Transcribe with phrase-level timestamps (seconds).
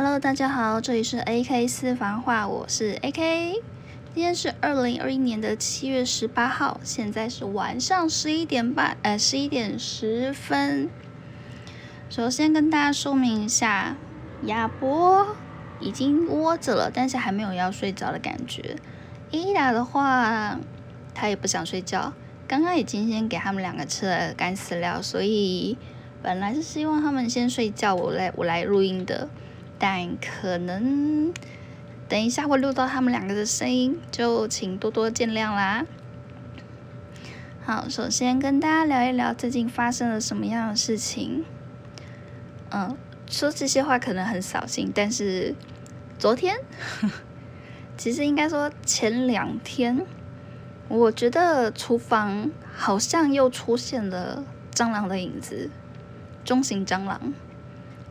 [0.00, 3.54] Hello，大家好，这里是 AK 私房话，我是 AK。
[4.14, 10.88] 今天是二零二一年的七月十八号，现在是晚上十一点半，呃，十一点十分。
[12.08, 13.96] 首先跟大家说明一下，
[14.44, 15.34] 亚博
[15.80, 18.76] 已经窝着了，但是还没有要睡着的感觉。
[19.32, 20.60] 伊达的话，
[21.12, 22.12] 他也不想睡觉，
[22.46, 25.76] 刚刚已经先给他们两个吃了干饲料，所以
[26.22, 29.28] 本来是希望他们先睡觉，我来我来录音的。
[29.78, 31.32] 但可能
[32.08, 35.84] 等一下会录到他们两个的声音，就请多多见谅啦。
[37.64, 41.44] 好，首先跟大家聊一聊最近发生了什么样的事情。
[42.70, 42.96] 嗯，
[43.30, 45.54] 说这些话可能很扫兴，但是
[46.18, 46.56] 昨天，
[47.98, 50.06] 其实应该说前两天，
[50.88, 54.42] 我觉得厨房好像又出现了
[54.74, 55.70] 蟑螂的影子，
[56.44, 57.34] 中型蟑螂。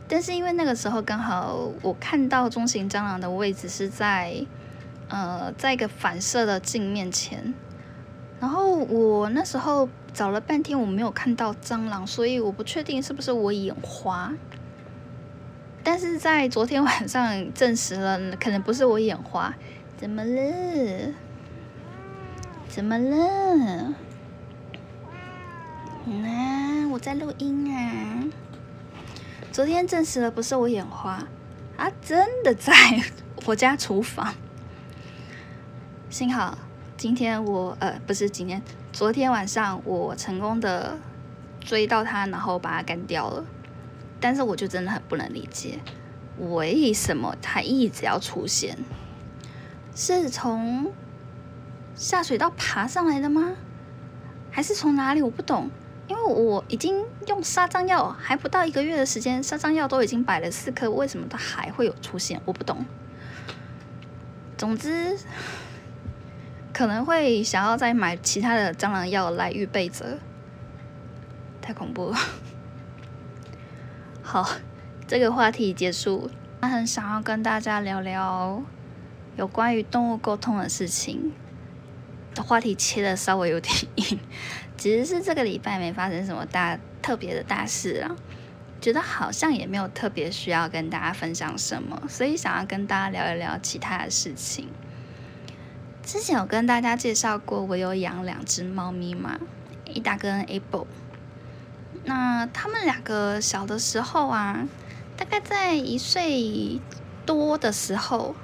[0.08, 4.34] 但是因为那个时候刚好我看到中型蟑螂的位置是在，
[5.08, 7.52] 呃，在一个反射的镜面前，
[8.40, 14.32] 然后我那时候找了半天我没有看到蟑螂，所以我不确定是不是我眼花。
[15.84, 19.54] 但是在昨天晚上证实了，可能不是我眼花。
[19.96, 21.12] 怎么了？
[22.68, 23.94] 怎么了？
[26.06, 28.24] 啊，我在录音啊。
[29.58, 31.20] 昨天证实了不是我眼花，
[31.76, 32.72] 啊，真的在
[33.44, 34.32] 我家厨房。
[36.10, 36.56] 幸好
[36.96, 40.96] 今天我呃不是今天，昨天晚上我成功的
[41.60, 43.44] 追到他，然后把他干掉了。
[44.20, 45.80] 但是我就真的很不能理解，
[46.38, 48.78] 为什么他一直要出现？
[49.92, 50.92] 是从
[51.96, 53.56] 下水道爬上来的吗？
[54.52, 55.20] 还是从哪里？
[55.20, 55.68] 我不懂。
[56.08, 62.40] 因为我已经用杀蟑药还不到一个月的时间，杀蟑药都已经摆了四颗，为什么它还会有出现？
[62.44, 62.84] 我不懂。
[64.56, 65.16] 总之，
[66.72, 70.18] 可能会想要再买其他的蟑螂药来预备着。
[71.60, 72.16] 太恐怖了。
[74.22, 74.48] 好，
[75.06, 76.30] 这个话题结束。
[76.60, 78.60] 他很想要跟大家聊聊
[79.36, 81.32] 有关于动物沟通的事情。
[82.42, 84.18] 话题切的稍微有点硬。
[84.78, 88.14] 其实是这个礼拜没发生什么大特别的大事啊，
[88.80, 94.68] 觉得好像也没有特别需要跟大家分享什么，所以想要跟大家聊一聊其他的事情。
[96.04, 99.38] 之前有跟大家介绍过，我有养两只猫咪嘛
[99.92, 100.86] ，A 大跟 A 宝。
[102.04, 104.66] 那他们两个小的时候啊，
[105.16, 106.80] 大概在一岁
[107.26, 108.34] 多的时候，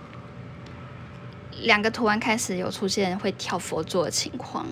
[1.62, 4.66] 两个图案开始有出现会跳佛座的情况。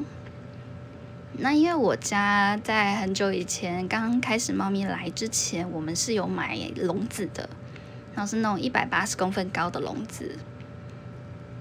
[1.38, 7.48] 那因为我家在很久以前刚开始猫咪来之前，我们是有买笼子的，
[8.14, 10.36] 然后是那种一百八十公分高的笼子。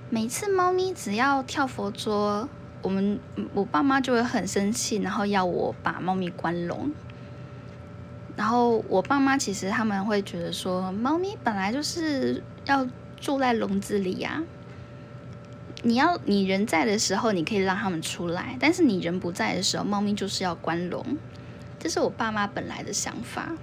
[0.10, 2.50] 每次猫咪只要跳佛桌，
[2.82, 3.18] 我们
[3.54, 6.92] 我爸妈就会很生气，然后要我把猫咪关笼。
[8.36, 12.86] 然后我爸妈其实他们会觉得说，猫咪本来就是要
[13.22, 14.44] 住在笼子里呀。
[15.84, 21.04] 你要你人在的时候，你可以让他们出来；但是你人不在的时候，猫咪就是要关笼。
[21.80, 23.54] 这是我爸妈本来的想法。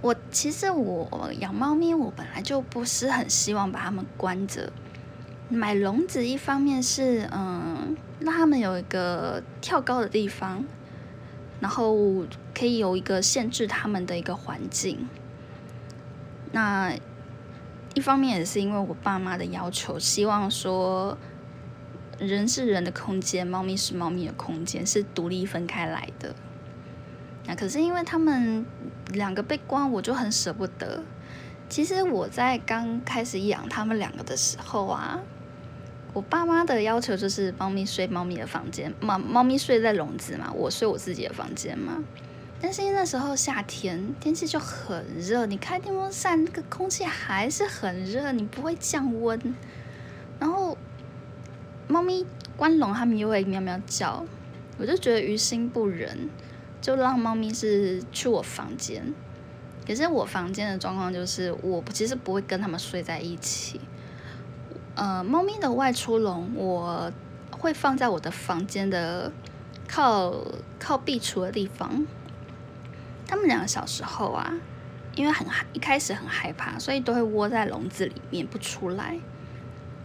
[0.00, 4.72] 我其实我养猫咪，我本来就不是很希望把它们关着。
[5.50, 10.64] 买笼子一方面是嗯，让它们有一个跳高的地方，
[11.60, 15.06] 然后可以有一个限制它们的一个环境。
[16.52, 16.96] 那。
[17.94, 21.16] 一方面也是因为我爸妈的要求，希望说
[22.18, 26.34] 人是人的空间，猫咪是猫咪的空间，是独立分开来的。
[27.46, 28.66] 那可是因为他们
[29.10, 31.04] 两个被关，我就很舍不得。
[31.68, 35.20] 其实我在刚开始养他们两个的时候啊，
[36.12, 42.02] 我爸妈的要求就是猫咪睡猫咪的房间，猫猫咪睡在笼子嘛，我睡我自己的房间嘛。
[42.64, 49.38] 但是那时候夏天天气就很热，你开电风扇，那个空气还是很热，你不会降温。
[50.40, 50.74] 然后
[51.86, 52.24] 猫咪
[52.56, 54.24] 关笼，它们又会喵喵叫，
[54.78, 56.30] 我就觉得于心不忍，
[56.80, 59.12] 就让猫咪是去我房间。
[59.86, 63.78] 可是我房间的状况就是，我其实不会跟它们睡在一起。
[64.94, 67.12] 呃，猫咪的外出笼我
[67.50, 69.30] 会放在我的房间的
[69.86, 70.34] 靠
[70.78, 72.06] 靠壁橱的地方。
[73.34, 74.54] 他们两个小时候啊，
[75.16, 79.18] 因为很害一开始很害怕，所以都会窝在笼子里面不出来。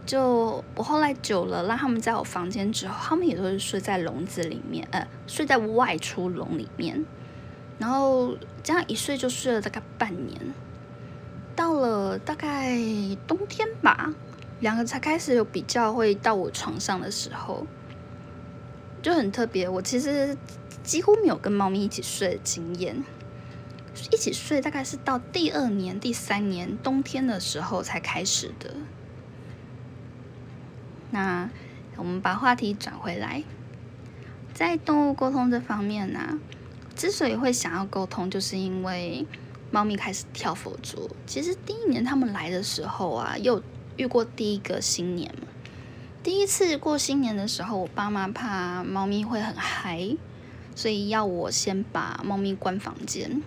[0.04, 7.06] 就我后来久了，让他们在我房间之后，他们也都是睡在笼子里面，呃，睡在外出笼里面。
[7.78, 10.36] 然后这样一睡就睡了大概半年。
[11.54, 12.76] 到了大概
[13.28, 14.12] 冬天吧，
[14.58, 17.64] 两个才开始有比较会到我床上的时候，
[19.00, 19.68] 就很特别。
[19.68, 20.36] 我其实
[20.82, 23.04] 几乎没有跟猫咪一起睡的经验，
[24.12, 28.74] 一起睡大概是到第二年、第三年冬天的时候才开始的。
[31.10, 31.50] 那
[31.96, 33.42] 我们把话题转回来，
[34.54, 36.38] 在动物沟通这方面呢，
[36.94, 39.26] 之所以会想要沟通，就是因为。
[39.72, 41.08] 猫咪开始跳佛珠。
[41.28, 43.62] 其实第一年他们来的时候啊，又
[43.96, 45.46] 遇过第一个新年嘛。
[46.24, 50.16] 第一次过新年的时候，我爸妈怕猫咪会很嗨，
[50.74, 53.40] 所以要我先把猫咪关房间。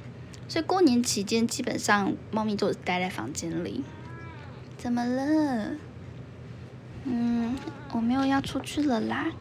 [0.54, 3.84] 所以过年期间，基本上猫咪都是待在房间里。
[4.78, 5.72] 怎么了？
[7.06, 7.56] 嗯，
[7.92, 9.32] 我没有要出去了啦。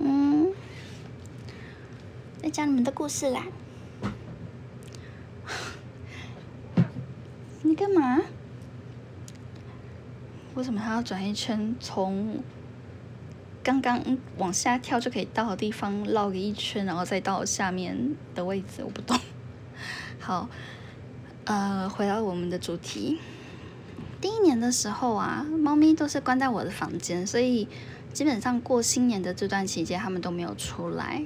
[0.00, 0.52] 嗯，
[2.42, 3.46] 在讲你们的故事啦。
[7.62, 8.20] 你干嘛？
[10.56, 12.42] 为什么他要转一圈，从
[13.62, 14.02] 刚刚
[14.36, 18.82] 往下跳就可以到的地方绕个一圈，然后再到下面的位置？
[18.82, 19.16] 我不懂。
[20.28, 20.46] 好，
[21.46, 23.18] 呃，回到我们的主题。
[24.20, 27.66] 第一年的时候啊，猫咪都是关在我的房间，所以
[28.12, 31.24] 基本上过新年的这段期间，它们都没有出来。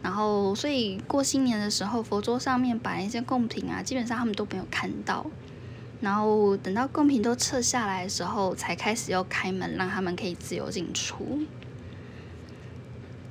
[0.00, 5.26] 然后，所以过新年的时候，佛桌上面摆一些贡品啊，基本上他们都没有看到。
[6.00, 11.40] 然后等到贡品都撤下来的时候，才开始又开门，让他们可以自由进出。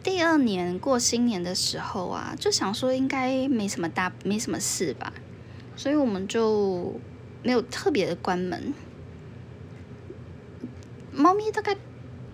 [0.06, 5.12] 第二年过新年的时候啊，就想说应该没什么大，没什么事吧，
[5.76, 6.94] 所以我们就
[7.42, 8.72] 没有特别的关门。
[11.12, 11.76] 猫咪大概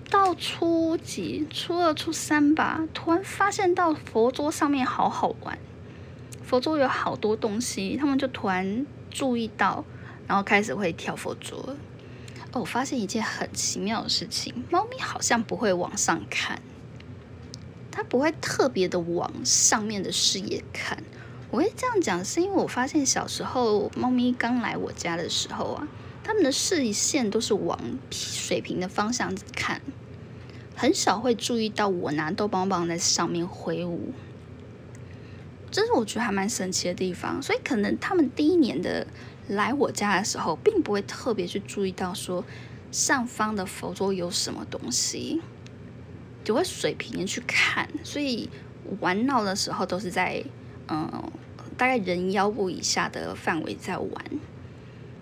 [0.09, 5.57] 到初几，初二、初三吧，突然发现到佛桌上面好好玩，
[6.43, 9.85] 佛桌有好多东西，他们就突然注意到。
[10.27, 11.77] 然后开始会跳佛桌。
[12.51, 16.61] 哦，我发现一件很奇妙的事情，猫咪好像不会往上看，
[17.91, 21.03] 它不会特别的往上面的视野看。
[21.49, 25.87] 我会这样讲，是因为我发现小时候猫咪刚来我家的时候啊，
[26.23, 27.77] 它们的视线都是往
[28.09, 29.81] 水平的方向看，
[30.75, 34.13] 很少会注意到我拿豆棒棒在上面挥舞。
[35.69, 39.05] 这是我觉得还蛮神奇的地方，所以可能他们第一年的。
[39.47, 42.45] 来我家的时候，并不会特别去注意到说
[42.89, 45.41] 上方的佛桌有什么东西，
[46.43, 47.87] 就会水平去看。
[48.03, 48.49] 所以
[48.99, 50.43] 玩闹的时候都是在
[50.87, 51.31] 嗯
[51.77, 54.25] 大概人腰部以下的范围在玩。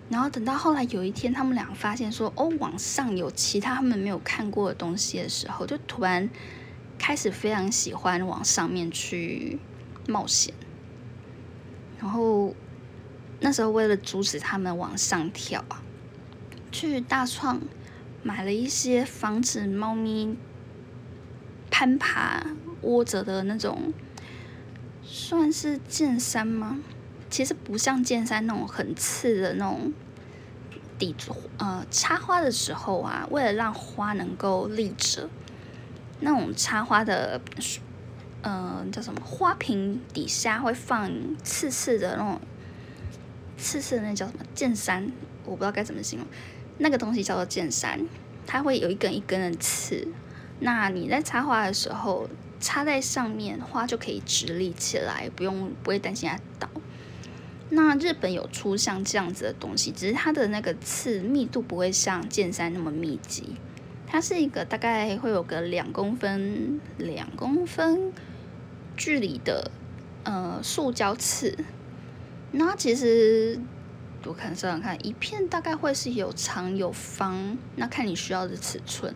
[0.08, 6.28] 然后等到后来有一天，他们俩发现说哦网上有其他他们没有看过的东西的时候，就突然
[6.98, 9.58] 开始非常喜欢往上面去
[10.06, 10.54] 冒险，
[11.98, 12.54] 然后。
[13.42, 15.82] 那时候为了阻止他们往上跳啊，
[16.70, 17.58] 去大创
[18.22, 20.36] 买了一些防止猫咪
[21.80, 22.44] 攀爬
[22.82, 23.94] 窝着的那种，
[25.02, 26.78] 算是剑山吗？
[27.30, 29.90] 其实不像剑山那种很刺的那种
[30.98, 35.30] 底座呃插花的时候啊，为了让花能够立着，
[36.20, 37.40] 那种插花的
[38.42, 41.10] 呃叫什么花瓶底下会放
[41.42, 42.38] 刺刺的那种。
[43.56, 45.10] 刺刺的那叫什么剑山？
[45.46, 46.28] 我不知道该怎么形容。
[46.76, 48.06] 那个东西叫做剑山，
[48.46, 50.06] 它会有一根一根的刺。
[50.60, 52.28] 那你在插花的时候，
[52.60, 56.68] 插在上面，花就可以直立起来，不用不会担心它倒。
[57.70, 63.56] 那日本有出像这样子的东西，只是它的那个刺密度不会像剑山那么密集。
[64.06, 68.12] 它是一个大概会有个两公分、两公分
[68.96, 69.70] 距离的
[70.24, 71.56] 呃塑胶刺。
[72.50, 73.60] 那其实
[74.26, 79.14] 我看想想看，一片大概会是有长有方，那看你需要的尺寸。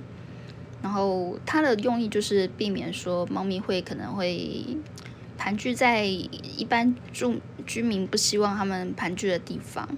[0.85, 4.77] 然后它的用意就是避免说猫咪会可能会
[5.39, 9.89] 盘踞在一般住居民不希望它们盘踞的地方。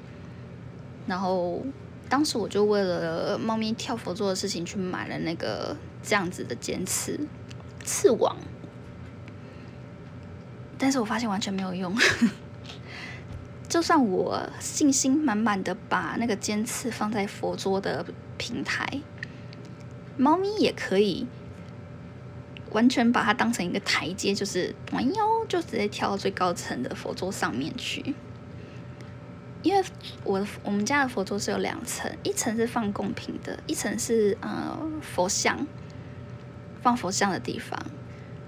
[1.08, 1.66] 然后
[2.08, 7.18] 当时我就为了猫咪跳佛座的事情去买了那个这样子的尖刺
[7.84, 8.36] 刺网，
[10.78, 11.92] 但是我发现完全没有用。
[13.68, 18.06] 就算我信心满满的把那个尖刺放在佛桌的
[18.38, 18.86] 平台，
[20.16, 21.26] 猫咪也可以
[22.70, 28.14] 完全把它当成一个台阶，就是弯腰就直接跳到最高层的佛桌上面去。
[29.62, 29.84] 因为
[30.24, 35.66] 我我们家的佛桌是有两层，一层是放贡品的，一层是呃佛像
[36.80, 37.78] 放佛像的地方。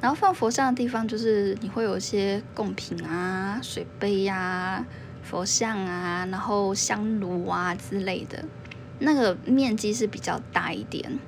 [0.00, 4.86] 然后放佛像的地方就是你会有一些贡品啊、水杯呀。
[5.20, 8.42] 佛像啊，然后香炉啊之类的，
[9.00, 11.18] 那个面积是比较大一点。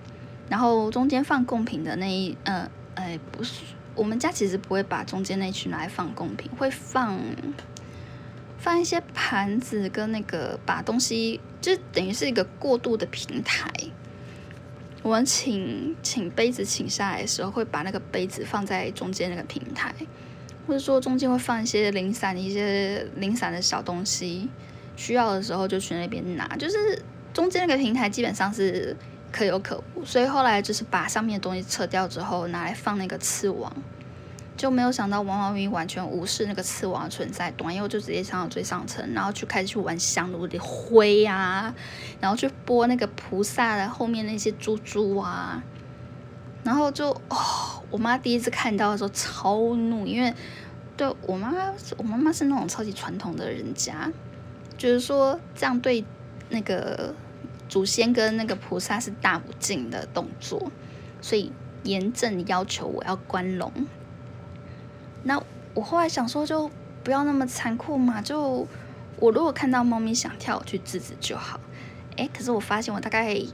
[0.51, 3.63] 然后中间放贡品的那一呃，哎，不是，
[3.95, 7.19] 我们家其实不会把中间那区拿来放贡品，会放
[8.59, 13.71] 放一些盘子跟那个把东西，就等于是一个过渡的平台。
[15.03, 19.95] 我们请请杯子请下来的时候，会把那个杯子放在中间那个平台。
[20.67, 24.49] 或者说中间会放一些零散的一些零散的小东西，
[24.95, 26.47] 需要的时候就去那边拿。
[26.57, 27.03] 就是
[27.33, 28.95] 中间那个平台基本上是
[29.33, 33.73] 可有可无，所以后来就是把上面的东西撤掉之后，拿来放那个刺网，
[34.57, 41.75] 就没有想到王猫咪完全无视那个刺网的存在，短右就直接上到最上层，然后就开始去玩香炉的灰啊，
[42.21, 45.63] 然后去拨那个菩萨的后面那些珠珠啊，
[46.65, 50.35] 然后就哦，我妈第一次看到的时候超怒，因为。
[50.97, 51.51] 对我妈，
[51.97, 54.13] 我妈妈是那种超级传统的人家，
[54.77, 56.05] 就是说这样对
[56.51, 57.15] 那个
[57.71, 60.71] 祖先跟那个菩萨是大不敬的动作，
[61.23, 61.51] 所以
[61.85, 63.73] 严正要求我要关笼。
[65.23, 66.71] 那我后来想说，就
[67.03, 68.67] 不要那么残酷嘛，就
[69.19, 71.59] 我如果看到猫咪想跳，我去制止就好。
[72.19, 73.51] 哎，可是我发现我大概一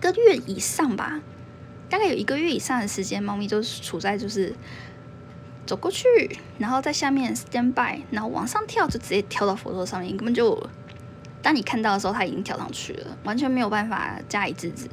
[0.00, 1.22] 个月以上吧，
[1.88, 4.54] 大概有一个月以上的时间，猫咪都处在就是。
[5.66, 6.04] 走过去，
[6.58, 10.68] 然后在下面 stand by，然后往上跳，就直接跳到佛座上面，根本就
[11.42, 14.88] 当你看到的时候，它已经跳上去了，完全没有办法加以制止。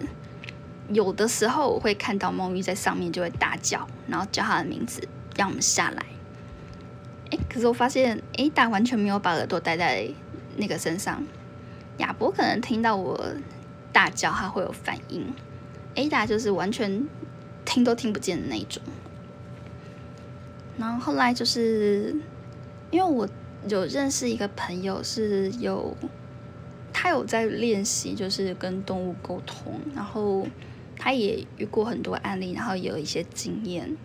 [0.89, 6.05] 有的时候我会看到猫咪在上面就会大叫，然后叫它的名字，让我们下来。
[7.31, 10.07] 哎，可是我发现 Ada 完全没有把耳朵戴在
[10.55, 11.21] 那个身上。
[11.97, 13.19] 亚伯可能听到我
[13.91, 15.25] 大叫，它会有反应。
[15.95, 17.05] Ada 就是完全
[17.65, 18.81] 听都听不见的那种。
[20.77, 22.15] 然后后来就是，
[22.91, 23.27] 因为我
[23.67, 25.97] 有认识一个朋友，是有
[26.99, 30.47] 他有在练习，就是跟动物沟通，然后
[30.97, 33.95] 他也遇过很多案例，然后也有一些经验。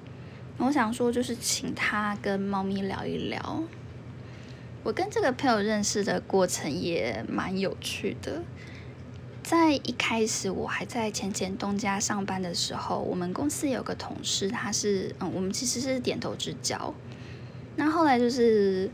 [0.59, 3.63] 我想说，就是请他跟猫咪聊一聊。
[4.83, 8.43] 我跟这个朋友认识的过程也蛮有趣的。
[9.43, 16.93] 在一开始，我还在前前东家上班的时候，我们公司有个同事，他是嗯，我们其实是点头之交。
[17.75, 18.91] 那后来就是，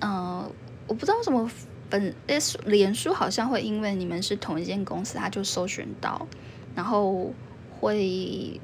[0.00, 0.48] 嗯，
[0.86, 1.50] 我不知道什么
[1.90, 6.26] 本诶，脸书好像会因为你们是同一间公司，他就搜寻到，
[6.74, 7.32] 然后
[7.80, 8.60] 会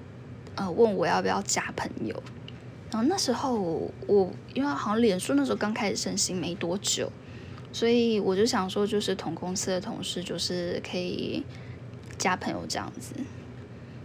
[0.54, 2.22] 呃问我要不要加朋友。
[2.90, 7.10] 然后那时候我因为好像脸书那时候刚开始盛行没多久。
[7.72, 11.44] 所以我就想说，就是同公司的同事，就是可以
[12.16, 13.16] 加朋友这样子。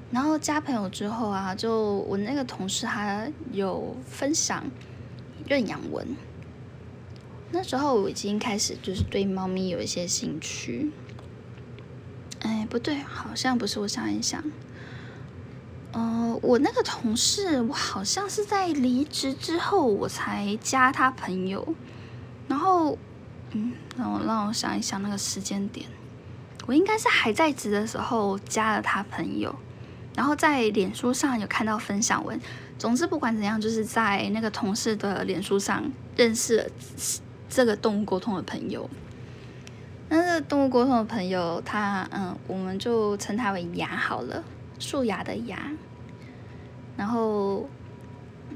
[0.10, 4.64] 然后加朋友之后啊，就我那个同事他有分享
[5.48, 6.08] 认养文。
[7.52, 10.92] 那时候我已经开始就是对猫咪有一些兴趣。
[12.42, 13.80] 哎，不对，好像不是。
[13.80, 14.44] 我想一想，
[15.92, 21.76] 呃，我那个同事，我好像是在离职之后我才加他朋友，
[22.48, 22.98] 然后。
[23.52, 25.88] 嗯，让我让我想一想那个时间点，
[26.68, 29.56] 我应该是还在职的时候加了他朋友，
[30.16, 32.40] 然后在脸书上有看到分享文。
[32.78, 36.70] 总之不管怎样，就是在那个同事的脸书上认识了
[37.50, 38.90] 这个动物沟通的朋友。
[40.08, 44.44] 那这动物沟通的朋友，他嗯，我们就称他为牙好了，
[44.80, 45.72] 树牙的牙。
[46.96, 47.68] 然后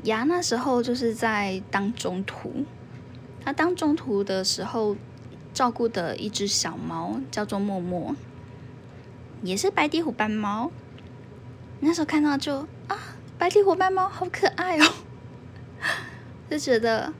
[0.04, 2.66] 牙那时候就是在当中途。
[3.46, 4.96] 他当中途的时候，
[5.54, 8.16] 照顾的一只小猫叫做默默，
[9.44, 10.72] 也是白底虎斑猫。
[11.82, 12.98] 那时候看到就啊，
[13.38, 14.86] 白底虎斑猫好可爱哦，
[16.50, 17.14] 就觉得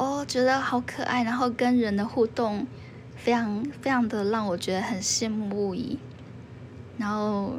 [0.00, 2.66] 哦，觉得好可爱，然后跟人的互动
[3.16, 5.98] 非常非常的让我觉得很羡慕不已，
[6.96, 7.56] 然后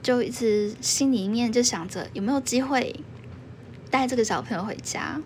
[0.00, 3.00] 就一直心里面就想着有没有机会
[3.90, 5.20] 带这个小朋友回家。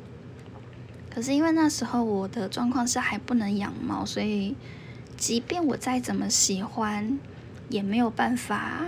[1.10, 4.56] 可是因为那时候我的状况是还不能养猫，所以
[5.18, 7.18] 即便我再怎么喜欢，
[7.68, 8.86] 也没有办法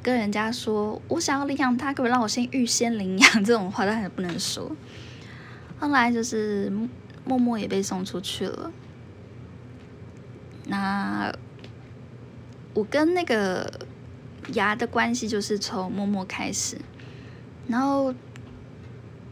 [0.00, 4.70] 跟人家说我想要领养它，可不可以让我先预先领养这种话，但还不能说。
[5.82, 6.72] 后来就是
[7.24, 8.70] 默默也被送出去了。
[10.66, 11.34] 那
[12.72, 13.68] 我跟那个
[14.52, 16.78] 牙的关系就是从默默开始，
[17.66, 18.14] 然后。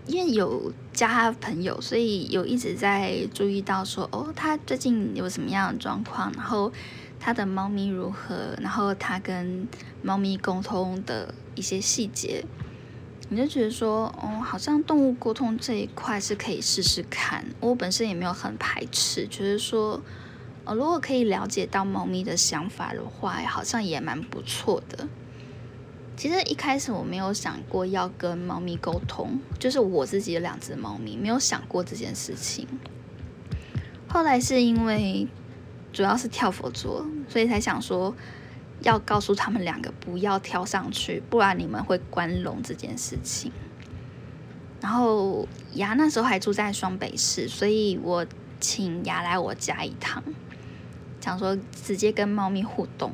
[0.07, 6.73] 因为有加他朋友，所以有一直在注意到说，哦，他最近有什么样的状况，然后
[7.21, 9.69] 他的猫咪如何，然后他跟
[10.03, 12.45] 猫咪沟通的一些细节。
[13.33, 17.45] 你就觉得说，哦，好像动物沟通这一块是可以试试看。
[17.61, 20.03] 我本身也没有很排斥，觉得说，
[20.65, 25.07] 呃，如果可以了解到猫咪的想法的话，好像也蛮不错的。
[26.17, 32.67] 其实一开始我没有想过要跟猫咪沟通，就是我自己的两只猫咪，没有想过这件事情。
[34.09, 35.29] 后来是因为
[35.93, 38.13] 主要是跳佛桌，所以才想说。
[38.83, 43.53] 要告诉他们两个不要跳上去，不然你们会关笼这件事情。
[44.81, 48.27] 然后牙那时候还住在双北市，所以我
[48.59, 50.23] 请牙来我家一趟，
[51.21, 53.13] 想说直接跟猫咪互动。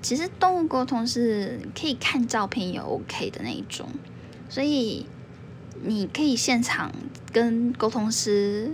[0.00, 3.88] 其实动物沟通是可以看照片也 OK 的那一种，
[4.48, 5.06] 所以
[5.82, 6.92] 你可以现场
[7.32, 8.72] 跟沟通师。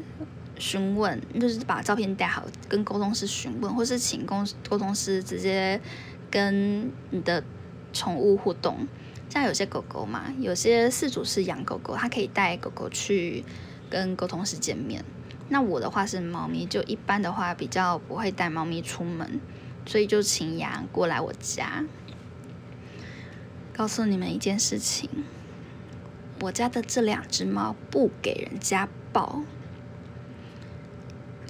[0.61, 5.81] 询问就是把照片带好，跟沟通师询问，或是请公沟通师直接
[6.31, 7.43] 跟你的
[7.93, 8.87] 宠物互动。
[9.29, 13.45] 像有些狗狗嘛，有些饲主是养狗狗，他可以带狗狗去
[13.89, 15.05] 跟沟通师见面。
[15.49, 19.41] 那我的话是猫咪，就一般的话比较不会带猫咪出门，
[19.87, 21.85] 所以就请羊过来我家。
[23.73, 25.09] 告诉你们一件事情，
[26.41, 29.43] 我家的这两只猫不给人家抱。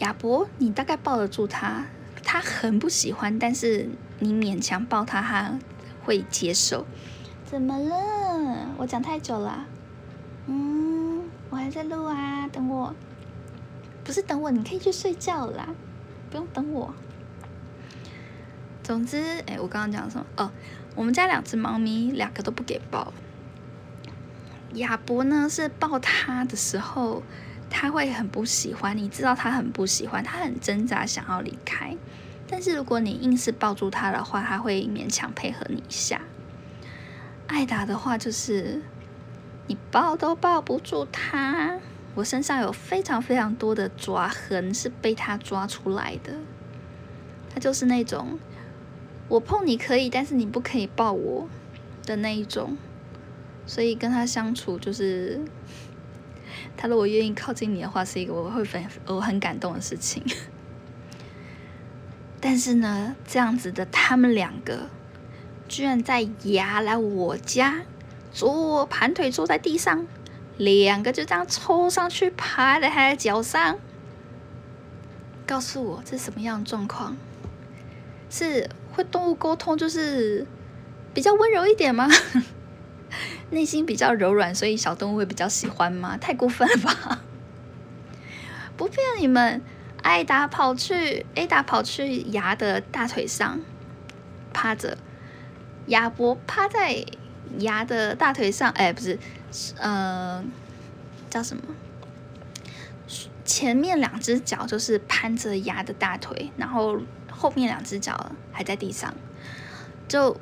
[0.01, 1.85] 亚伯，你大概抱得住他，
[2.23, 3.89] 他很不喜欢，但是
[4.19, 5.59] 你勉强抱他，他
[6.05, 6.87] 会接受。
[7.45, 8.75] 怎么了？
[8.79, 9.67] 我讲太久了。
[10.47, 12.95] 嗯，我还在录啊，等我。
[14.03, 15.69] 不是等我，你可以去睡觉啦，
[16.31, 16.95] 不用等我。
[18.83, 20.25] 总之，哎，我刚刚讲什么？
[20.37, 20.51] 哦，
[20.95, 23.13] 我们家两只猫咪，两个都不给抱。
[24.75, 27.23] 亚伯呢，是抱他的时候。
[27.71, 31.97] 他会很不喜欢，你知道他很不喜欢，他很挣扎想要离开。
[32.49, 36.21] 但是如果你硬是抱住他的话，他会勉强配合你一下。
[37.47, 38.83] 艾达的话就是，
[39.69, 41.79] 你抱都抱不住他。
[42.17, 46.35] 我身上有非常非常多的抓痕，是被他抓出来的。
[47.49, 48.39] 他就是那种，
[49.29, 51.49] 我碰你可以，但是你不可以抱我
[52.05, 52.77] 的那一种。
[53.65, 55.41] 所以跟他相处就是。
[56.81, 60.25] 他如果愿意靠近你的话，是一个我会很我很感动的事情。
[62.41, 64.89] 但是呢，这样子的他们两个，
[65.69, 67.83] 居然在牙来我家
[68.33, 70.07] 坐盘腿坐在地上，
[70.57, 73.79] 两个就这样抽上去趴在他的脚上，
[75.47, 77.15] 告诉我这是什么样的状况？
[78.31, 80.47] 是会动物沟通，就是
[81.13, 82.09] 比较温柔一点吗？
[83.51, 86.17] 内心比较柔软，所以小动物会比较喜欢吗？
[86.17, 87.23] 太过分了吧！
[88.77, 89.61] 不骗你们，
[90.03, 93.61] 艾达跑去艾达跑去牙的大腿上
[94.53, 94.97] 趴着，
[95.87, 97.05] 亚伯趴在
[97.59, 99.19] 牙的大腿上，哎，不是，
[99.79, 100.43] 呃，
[101.29, 101.63] 叫什么？
[103.45, 106.97] 前面两只脚就是攀着牙的大腿，然后
[107.29, 109.13] 后面两只脚还在地上，
[110.07, 110.41] 就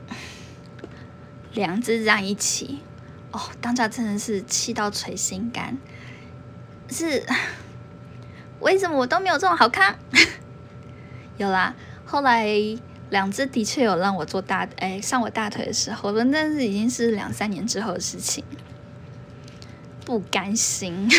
[1.58, 2.78] 两只这样一起。
[3.32, 5.76] 哦，当下真的是气到捶心肝，
[6.88, 7.26] 是
[8.60, 9.98] 为什么我都没有这么好看？
[11.36, 11.74] 有啦，
[12.06, 12.48] 后来
[13.10, 18.42] 两只的确有让我做大哎上我大腿的时候，但是已经是两三年之后的事情，
[20.06, 21.10] 不甘心。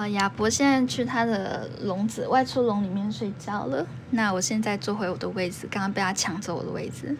[0.00, 7.18] 好，亚伯现在去他的笼子外出笼里面睡觉了，那我现在坐回我的位置，刚刚被他抢走我的位置。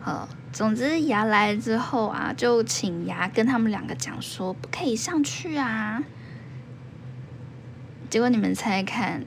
[0.00, 6.02] 好，总之牙来了之后啊，就请牙跟他们两个讲说不可以上去啊。
[8.10, 9.24] 结果你们猜看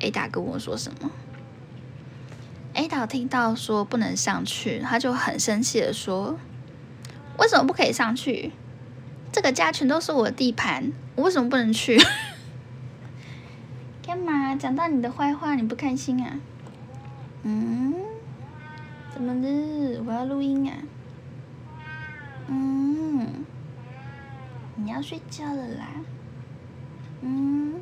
[0.00, 1.10] ，A 达跟我说什么
[2.72, 6.38] ？A 达听到说不能上去，他就很生气的说
[7.36, 8.52] ：“为什么不可以上去？
[9.32, 11.98] 这个家全都是我的地盘，我为什么不能去？”
[14.06, 16.38] 干嘛讲到你的坏话，你不开心啊？
[17.42, 17.94] 嗯。
[19.14, 20.02] 怎么的？
[20.06, 20.74] 我要录音啊！
[22.48, 23.44] 嗯，
[24.74, 25.86] 你要睡觉了啦。
[27.20, 27.74] 嗯，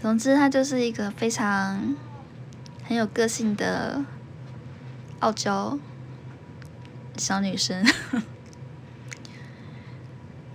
[0.00, 1.96] 总之，他就是一个非常
[2.84, 4.04] 很有个性的
[5.20, 5.78] 傲娇
[7.16, 7.84] 小女生。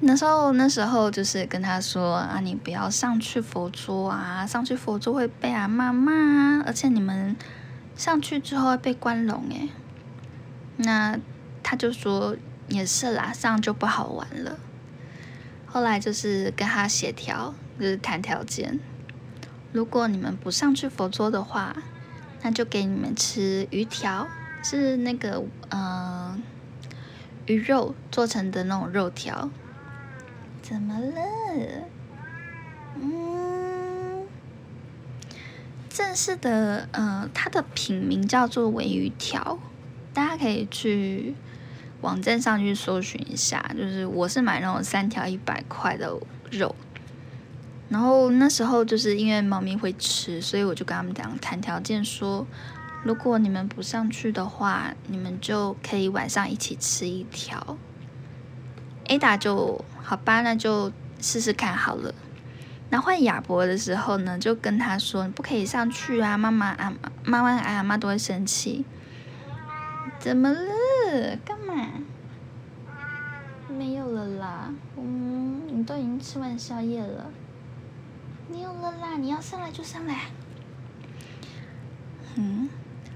[0.03, 7.35] 那时候，那时候就是跟他说啊，你不要上去佛桌啊，上去佛桌会被阿妈骂，而且你们
[7.95, 9.69] 上去之后会被关笼诶。
[10.77, 11.19] 那
[11.61, 12.35] 他就说
[12.67, 14.57] 也是啦，上就不好玩了。
[15.67, 18.79] 后来就是跟他协调，就是谈条件，
[19.71, 21.75] 如果你们不上去佛桌的话，
[22.41, 24.27] 那就给你们吃鱼条，
[24.63, 26.35] 是那个呃
[27.45, 29.49] 鱼肉做成的那种肉条。
[30.61, 31.21] 怎么了？
[32.95, 34.25] 嗯，
[35.89, 39.59] 正式的呃，它的品名叫做尾鱼条，
[40.13, 41.33] 大家可以去
[42.01, 43.73] 网站上去搜寻一下。
[43.75, 46.15] 就是我是买那种三条一百块的
[46.51, 46.75] 肉。
[47.89, 52.47] 然后那时候就是因为猫咪会吃，所以我就跟他们讲谈条件，说
[53.03, 57.77] 如果你们不上去的话，你们就可以晚上一起吃一条。
[59.05, 62.13] Ada 就好吧，那就试试看好了。
[62.89, 68.85] 那换亚伯的时候呢，就跟他说你不可以上去啊，妈妈啊妈妈啊妈都会生气。
[70.19, 71.37] 怎么了？
[71.43, 71.73] 干嘛？
[73.69, 77.31] 没有了啦，嗯，你都已经吃完宵夜了。
[78.51, 79.17] 没有了啦！
[79.17, 80.25] 你要上来就上来。
[82.35, 82.69] 嗯，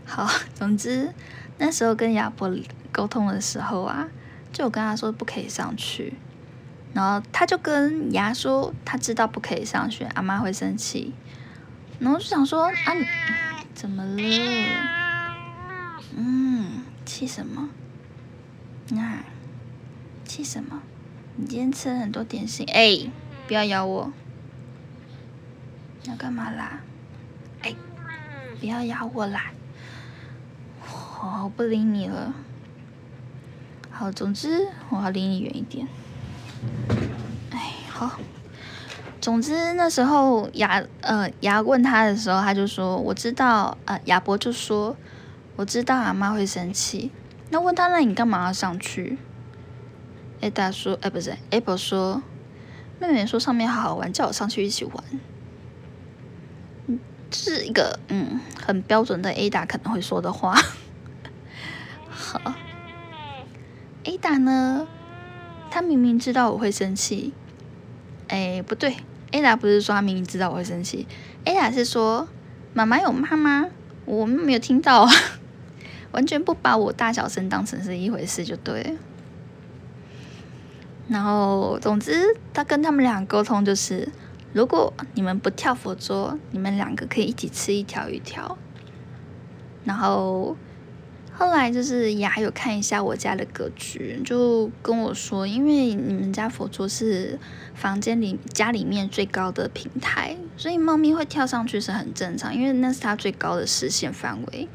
[0.06, 0.30] 好。
[0.56, 1.14] 总之
[1.58, 2.50] 那时候跟亚伯
[2.92, 4.08] 沟通的时候啊，
[4.54, 6.14] 就我跟他说不可以上去，
[6.94, 11.14] 然后他就跟牙说他知道不可以上去，阿妈会生气。
[12.00, 12.94] 然后就想说啊，
[13.74, 14.22] 怎么了？
[16.16, 17.70] 嗯，气什么？
[18.90, 19.20] 那
[20.26, 20.82] 气什么？
[21.38, 23.10] 你今天吃了很多点心，哎，
[23.48, 24.12] 不要咬我。
[26.04, 26.82] 要干嘛啦？
[27.62, 27.74] 哎，
[28.60, 29.52] 不要咬我啦！
[31.44, 32.34] 我不理你了。
[33.90, 35.88] 好，总之我要离你远一点。
[37.52, 38.20] 哎，好。
[39.22, 44.96] 总之那时候牙呃牙问他的时候，他就说我知道呃亚伯就说
[45.56, 47.12] 我知道阿妈会生气。
[47.50, 49.18] 那问他那你干嘛要上去？
[50.42, 52.22] 艾达说哎不是 Apple 说
[53.00, 55.04] 妹妹说上面好好玩，叫我上去一起玩。
[56.88, 57.00] 嗯
[57.32, 60.56] 是一个嗯很标准的 Ada 可能会说的话。
[62.18, 62.54] 好
[64.06, 64.88] ，Ada 呢，
[65.70, 67.34] 他明明知道我会生气。
[68.30, 68.96] 哎，不对
[69.34, 71.06] ，Ada 不是说他明明知道我会生气
[71.44, 72.30] ，Ada 是说
[72.74, 73.68] 妈妈有骂吗？
[74.06, 75.12] 我们没有听到啊，
[76.14, 78.98] 完全不把我大小声当成是一回事就对。
[81.10, 84.08] 然后，总之他跟他们俩沟通就是。
[84.54, 88.58] 如果你们不跳佛桌，你们两个可以一起吃一条鱼条。
[89.84, 90.56] 然后
[91.38, 97.38] 后来就是牙有看一下我家的格局，就跟我说，因为你们家佛桌是
[97.74, 104.70] 房间里家里面最高的平台，所以猫咪会跳上去是很正常，因为那是它最高的视线范围。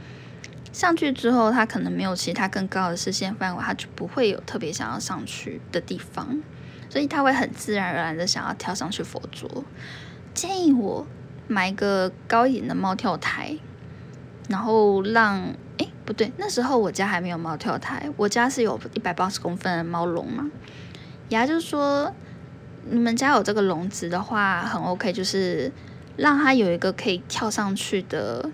[0.73, 6.43] 上去之后，它可能没有其他更高的视线范围，它就不会有特别想要上去的地方。
[6.91, 9.65] 所以它会很自然而然的想要跳上去佛桌，
[10.35, 11.07] 建议我
[11.49, 13.57] 买一个高一点的猫跳台，
[14.49, 15.55] 然后让
[16.11, 20.51] 不对，那时候我家还没有猫跳台，我家是有一百八十公分的猫笼嘛。
[21.29, 22.13] 牙就是说，
[22.87, 25.71] 你们家有这个笼子的话很 OK，就是
[26.17, 28.51] 让它有一个可以跳上去的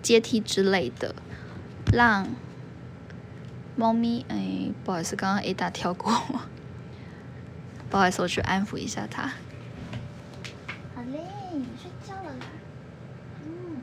[0.00, 1.14] 阶梯之类的，
[1.92, 2.26] 让
[3.76, 6.10] 猫咪哎不好意思，刚刚 Ada 跳过。
[7.90, 9.24] 不好意思，我去安抚一下他。
[10.94, 11.20] 好嘞，
[11.52, 12.46] 你睡觉了啦。
[13.44, 13.76] 嗯，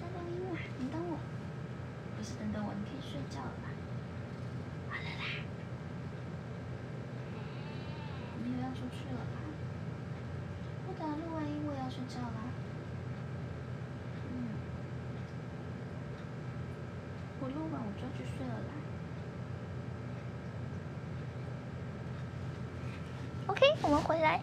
[0.00, 1.16] 再等一会你等我。
[2.18, 3.48] 不是等等我，你可以睡觉了。
[4.88, 5.24] 好了啦。
[8.42, 9.36] 你又要出去了吧？
[10.86, 12.40] 不等录完音我也要睡觉啦。
[14.32, 14.34] 嗯。
[17.40, 18.72] 我录完我就要去睡了啦。
[23.48, 24.40] OK，我们回来。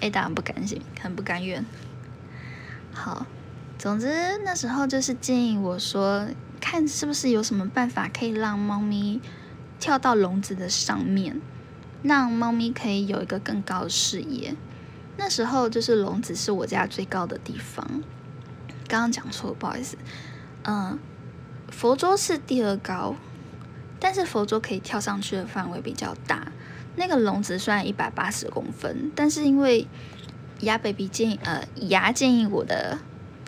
[0.00, 1.64] A 当然不甘心，很不甘愿。
[2.92, 3.26] 好，
[3.78, 6.26] 总之那时候就是建议我说，
[6.60, 9.20] 看是不是有什么办法可以让猫咪
[9.78, 11.40] 跳到笼子的上面，
[12.02, 14.56] 让猫咪可以有一个更高的视野。
[15.16, 17.86] 那时候就是笼子是我家最高的地方，
[18.88, 19.96] 刚刚讲错，不好意思。
[20.64, 20.98] 嗯，
[21.68, 23.14] 佛桌是第二高。
[24.02, 26.50] 但是佛桌可以跳上去的范围比较大，
[26.96, 29.86] 那个笼子虽然一百八十公分，但是因为
[30.60, 32.98] 牙 baby 建议呃牙建议我的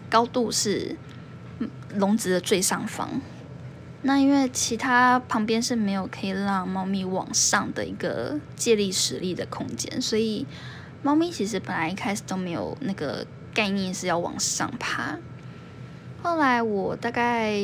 [0.09, 0.97] 高度是
[1.95, 3.21] 笼子的最上方，
[4.03, 10.47] 那因为其他旁边是没有可以让猫咪往上的一个借力使力的空间，所以
[11.03, 15.19] 猫咪其实本来一开始都没有那个概念是要往上爬，
[16.23, 17.61] 后来我大概。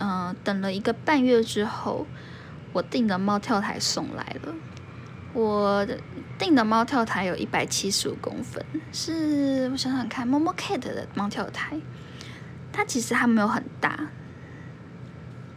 [0.00, 2.04] 嗯，等了一个半月之后，
[2.74, 4.54] 我订的猫跳台送来了。
[5.32, 5.86] 我
[6.38, 11.80] 订的猫跳台有一百七十五公分，是我想想看，Momo Cat 的猫跳台，
[12.72, 13.98] 它其实还没有很大，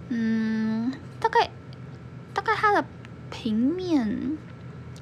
[0.09, 1.51] 嗯，大概
[2.33, 2.83] 大概它的
[3.29, 4.37] 平面，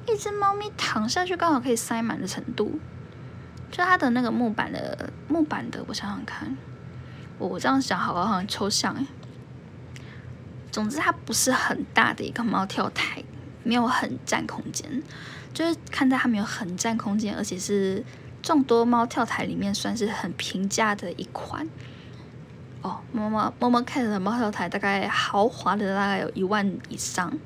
[0.06, 2.78] 一只猫咪躺下去刚好可以塞满的程度，
[3.70, 6.54] 就它的那个木板的木板的，我想想看，
[7.38, 9.06] 我这样想好像很抽象哎，
[10.76, 13.22] 总之它不是很大的一个猫跳台。
[13.68, 15.02] 没有很占空间，
[15.52, 18.04] 就是看在它没有很占空间，而且是
[18.40, 21.68] 众多猫跳台里面算是很平价的一款。
[22.82, 27.36] 哦，猫猫猫猫看的猫跳台大概豪华的大概有一万以上，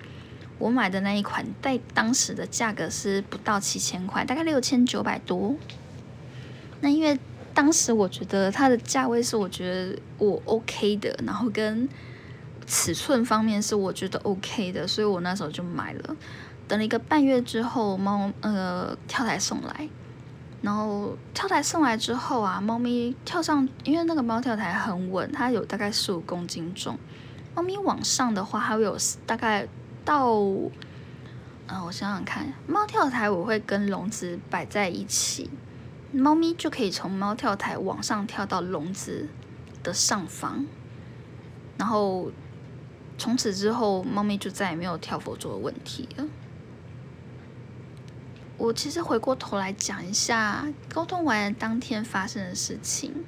[0.59, 5.57] 我买的那一款在当时的价格是不到七千块，大概六千九百多。
[6.83, 7.19] 那因为
[7.55, 11.89] 当时我觉得它的价位是我觉得我 OK 的，然后跟。
[12.71, 16.17] 尺寸方面是我觉得 OK 的，所以我那时候就买了。
[16.69, 19.89] 等了一个半月之后，猫呃跳台送来，
[20.63, 26.97] 然后跳台送来之后啊，猫咪跳上，因为那个猫跳台很稳，它有大概十五公斤重。
[27.57, 29.67] 猫咪往上的话，它会有大概
[30.05, 35.51] 到，嗯，我想想看，猫跳台我会跟笼子摆在一起，
[36.13, 39.29] 猫咪就可以从猫跳台往上跳到笼子
[39.83, 40.65] 的上方，
[41.77, 42.31] 然后。
[43.21, 46.25] 从此之后，猫咪就再也没有跳佛桌的问题了。
[48.57, 53.27] 我其实回过头来讲一下沟通完当天发生的事情。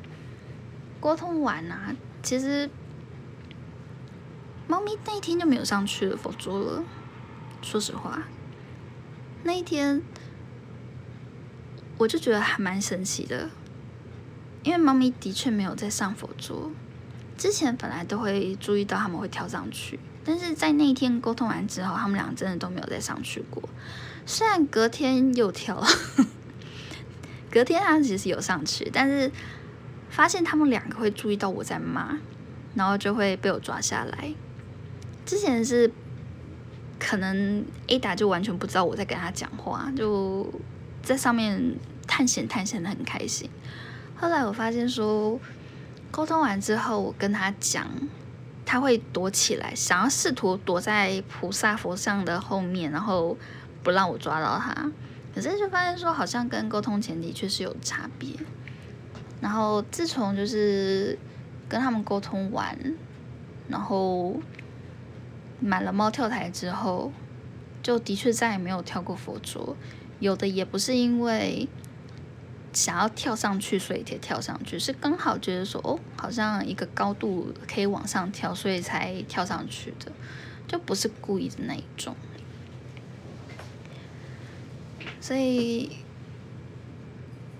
[0.99, 2.71] 沟通完啊，其实
[4.67, 6.85] 猫咪那一天就没有上去了佛桌了。
[7.61, 8.23] 说实话，
[9.45, 10.01] 那一天
[11.99, 13.51] 我就觉得还蛮神奇的，
[14.63, 16.71] 因为猫咪的确没有在上佛桌。
[17.37, 23.63] 之前本来都会注意到他们会跳上去，但是在那一天沟通完之后，他们俩真的都没有再上去过。
[24.25, 25.87] 虽然隔天又跳了，
[27.51, 29.33] 隔天他其实有上去，但是
[30.09, 32.19] 发现他们两个会注意到我在骂，
[32.75, 34.33] 然后就会被我抓下来。
[35.27, 35.91] 之前是
[37.01, 40.49] 可能 A 打就完全不知道我在跟他讲话，就
[41.03, 43.51] 在上面探险探险的很开心。
[44.15, 45.41] 后来我发现说。
[46.13, 47.89] 沟通完之后，我跟他讲，
[48.67, 53.35] 他会躲起来，想要试图躲在菩萨佛像的后面，然后
[53.83, 54.93] 不让我抓到他。
[55.35, 58.29] 可是就发现说，好像跟沟通前的确是有差别。
[59.41, 61.19] 然后自从就是
[61.67, 62.79] 跟他们沟通完，
[63.69, 64.39] 然后
[65.61, 67.11] 买了猫跳台之后，
[67.83, 69.75] 就的确再也没有跳过佛桌。
[70.21, 71.67] 有的也不是因为。
[72.73, 80.11] 想要跳上去，所以才跳上去，是刚好觉得说，哦，好像一个高度可以往上跳，所以才跳上去的，
[80.67, 82.17] 就不是故意的那一种。
[85.21, 85.99] 所以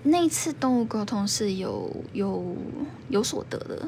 [0.01, 2.57] 那次动物沟通是有有
[3.09, 3.87] 有所得的，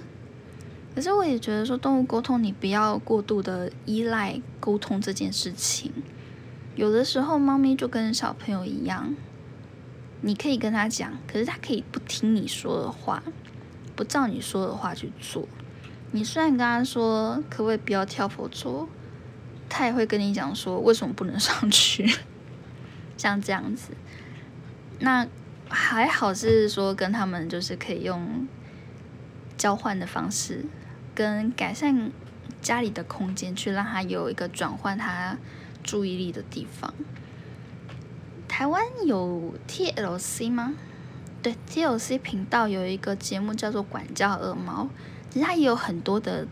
[0.94, 5.92] 可是我也觉得说，动物沟通你不要过度的依赖沟通这件事情，
[6.76, 9.16] 有的时候猫咪就跟小朋友一样。
[10.26, 13.22] 你可以跟他讲，可是他可以不听你说的话，
[13.96, 15.48] 不照你说的话去做。
[16.14, 18.90] 你虽然跟他说可不可以不要跳佛桌，
[19.70, 22.12] 他也会跟你讲说为什么不能上去，
[23.16, 23.92] 像这样子。
[24.98, 25.28] 那
[25.70, 28.48] 还好是说跟他们就是可以用
[29.56, 30.66] 交换的方式，
[31.14, 32.12] 跟改善
[32.64, 35.38] 家里的空间，去让他有一个转换他
[35.84, 36.92] 注意力的地方。
[38.58, 40.76] 台湾有 TLC 吗？
[41.44, 44.84] 对，TLC 频道有一个节目叫做《管教恶猫》，
[45.30, 46.48] 其实它也有很多的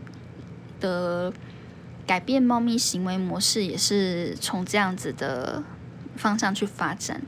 [0.78, 1.32] 的
[2.06, 5.62] 改变猫咪行为模式，也是从这样子的
[6.14, 7.22] 方向去发展，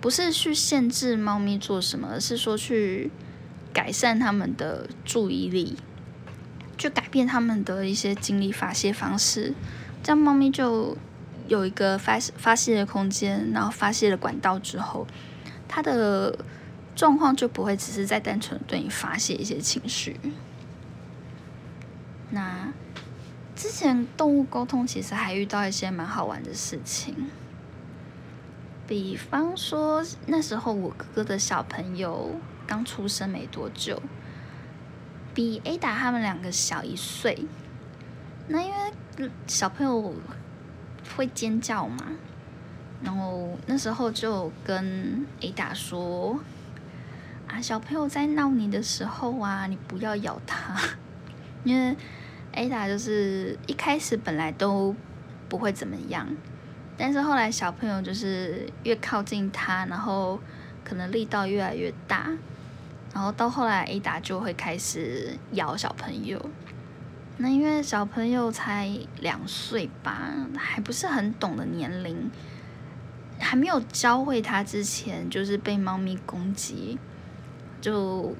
[0.00, 3.10] 不是去限制猫咪做什么，而是说去
[3.74, 5.76] 改善他们的注意力，
[6.78, 9.52] 去改变他们的一些精力发泄方式，
[10.02, 10.96] 这样猫咪就。
[11.48, 15.06] 有一个发发泄的空间，然后发泄的管道之后，
[15.68, 16.36] 他的
[16.94, 20.18] 状况就不会只是在单纯对你发泄一些情绪。
[22.30, 22.72] 那
[23.54, 27.14] 之前动物沟通其实还遇到一些蛮好玩的事情，
[28.86, 34.02] 比方说那时候我哥哥的小朋友刚出生没多久，
[35.32, 37.46] 比 Ada 他们两个小一岁，
[38.48, 40.14] 那因为小朋友。
[41.16, 42.12] 会尖叫嘛？
[43.02, 46.38] 然后那时候就跟 Ada 说
[47.48, 50.78] ：“啊，小朋友在闹你的时候啊，你不要咬他，
[51.64, 51.96] 因为
[52.54, 54.94] Ada 就是一开始本来都
[55.48, 56.26] 不会怎么样，
[56.96, 60.40] 但是后来小朋友就是越靠近他，然后
[60.84, 62.30] 可能力道越来越大，
[63.12, 66.40] 然后到后来 A 达就会开始咬小朋友。
[67.38, 72.30] 那因为小朋友才两岁吧，还不是很懂的年龄，
[73.38, 76.98] 还没有教会他之前，就是被猫咪攻击，
[77.80, 78.34] 就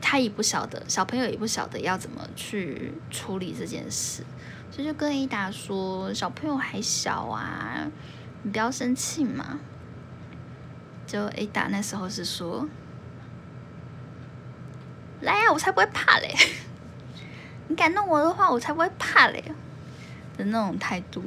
[0.00, 4.22] 他也不晓得，小朋友也不晓得要怎么去处理这件事，
[4.70, 7.90] 所以就跟 A 达说，小朋友还小啊，
[8.44, 9.58] 你不要生气嘛。
[11.04, 12.68] 就 A 达那时候是说，
[15.20, 16.32] 来呀，我才不会怕嘞。
[17.70, 19.40] 你敢弄我的话，我才不会怕嘞
[20.36, 21.22] 的那种态度，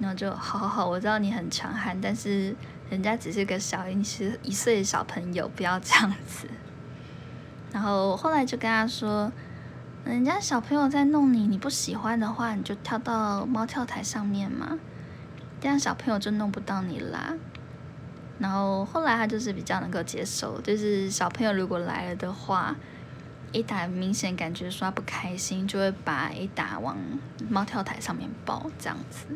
[0.00, 2.52] 然后就好好好，我知道你很强悍，但是
[2.90, 6.48] 人家只是个小一岁一岁的小朋友，不要这样子。
[7.72, 9.30] 然后后来就跟他说，
[10.04, 14.80] 人家小朋友在弄你，你不喜欢的话，你就跳到猫跳台上面嘛，
[15.60, 17.34] 这样小朋友就弄不到你啦。
[18.40, 22.74] 然后后来他就是比较能够接受，就是小朋友如果来了的话。
[23.54, 26.98] A 打明显感觉说不开心，就会把 A 打往
[27.48, 29.26] 猫跳台上面抱，这样子。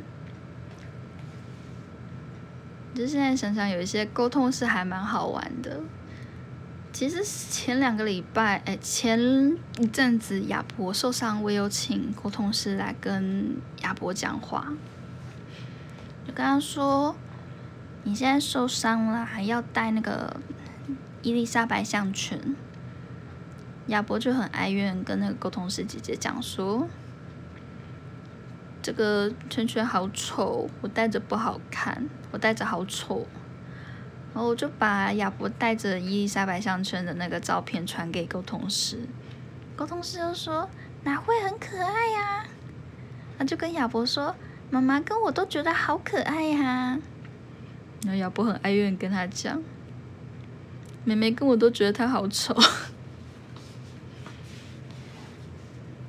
[2.94, 5.81] 就现在想想，有一些沟通是还蛮好玩的。
[6.92, 14.72] 其实前两个礼拜，哎，前一阵子亚博受伤，我有请沟通师来跟亚博讲话，
[16.26, 17.14] 就跟他说
[18.02, 20.40] ：“你现在受伤了，还要带那个
[21.22, 22.57] 伊丽莎白项圈。”
[23.88, 26.88] 亚伯就很哀怨，跟那个沟通师姐姐讲说
[28.83, 33.27] ：“这个圈圈好丑，我戴着不好看，我戴着好丑。”
[34.35, 39.01] 然后我就把亚伯戴着伊丽莎白项圈的那个照片传给沟通师，
[39.74, 40.68] 沟通师就说
[41.05, 42.44] ：“哪会很可爱呀？”
[43.38, 44.37] 他就跟亚伯说
[44.70, 46.98] ：“妈妈跟我都觉得好可爱呀。”
[48.05, 49.62] 然后亚伯很哀怨跟他讲
[51.05, 52.55] ：“妹妹跟我都觉得他好丑。”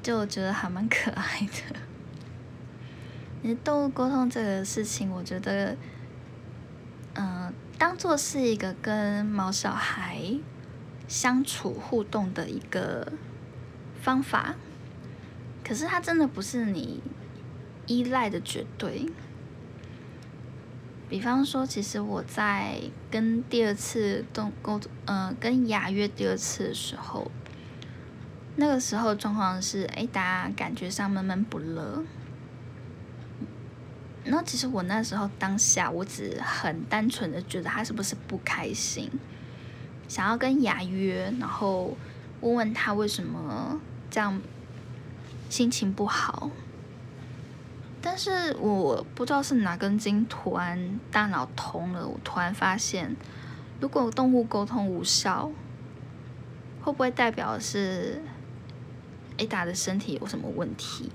[0.09, 1.75] 就觉得还蛮可爱的。
[3.43, 5.77] 你动物沟通这个事情，我觉得，
[7.13, 10.19] 嗯，当做是一个跟毛小孩
[11.07, 13.11] 相处互动的一个
[14.01, 14.55] 方法。
[15.63, 17.03] 可是它真的不是你
[17.85, 19.05] 依赖的绝对。
[21.07, 27.29] 比方说，其实我在跟第二次动沟通，呃，跟雅约第二次的时候。
[28.59, 32.03] 那个时候状况是，哎，大家感觉上闷闷不乐。
[34.25, 39.09] 然后其实我那时候当下，我只很单纯的觉得他是不是不开心，
[40.09, 41.97] 想要跟雅约，然后
[42.41, 43.79] 问问他为什么
[44.11, 44.41] 这样
[45.49, 46.51] 心情不好。
[48.01, 53.15] 但是我不知道是哪根筋突然大脑通了，我突然发现，
[53.79, 55.49] 如果动物沟通无效，
[56.81, 58.21] 会不会代表是
[59.39, 61.09] ？A 达的身体有什么问题？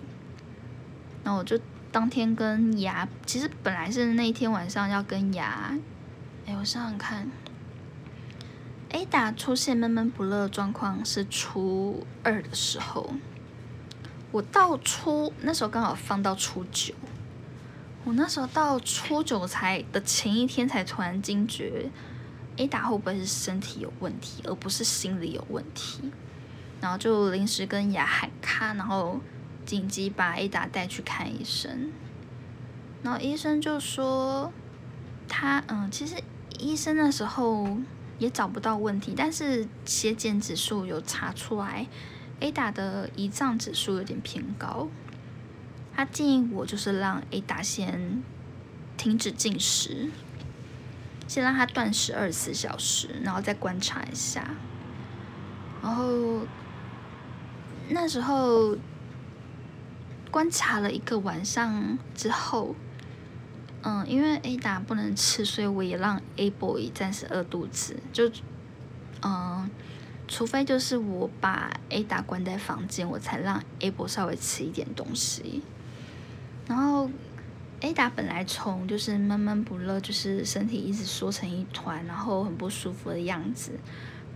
[1.22, 1.60] 那我就
[1.92, 5.74] 当天跟牙，其实本来是那一天晚上要跟牙，
[6.46, 7.30] 哎，我想想看
[8.90, 13.14] ，A 达出现闷闷不乐状况是初二的时候，
[14.32, 16.94] 我到初那时候刚好放到初九，
[18.04, 21.90] 我那时候到初九才的前一天才突然惊觉
[22.56, 26.10] ，A 达会不会是身体有问题，而不是心理有问题？
[26.84, 29.18] 然后就临时跟雅喊卡，然后
[29.64, 31.90] 紧急把 A 达带去看医生。
[33.02, 34.52] 然后医生就说，
[35.26, 36.16] 他嗯，其实
[36.58, 37.78] 医生那时候
[38.18, 41.86] 也找不到问题，但是血检指数有查出来
[42.40, 44.88] ，A 达的胰脏指数有点偏高。
[45.96, 48.22] 他建议我就是让 A 达先
[48.98, 50.10] 停止进食，
[51.26, 54.50] 先让他断食二十四小时，然后再观察一下，
[55.82, 56.46] 然后。
[57.88, 58.76] 那时候
[60.30, 62.74] 观察了一个晚上之后，
[63.82, 67.96] 嗯，因为 A 达不能吃，所以我也让 A boy 暂时饿肚子。
[68.12, 68.30] 就，
[69.22, 69.70] 嗯，
[70.26, 75.62] 除非就是我把 A 达关在房间，我才让 A boy 稍微吃一点东西。
[76.66, 77.10] 然后
[77.80, 83.72] A 达本来从就是闷闷不乐，就是身体一直缩成一团，然后很不舒服的样子。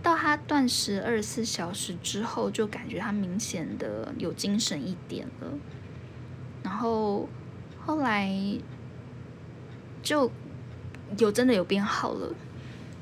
[0.01, 5.51] 到他断食二十四小时之后，就感觉他明显的有精神一点了。
[6.63, 7.27] 然后
[7.85, 8.33] 后来
[10.01, 10.31] 就
[11.17, 12.33] 有真的有变好了。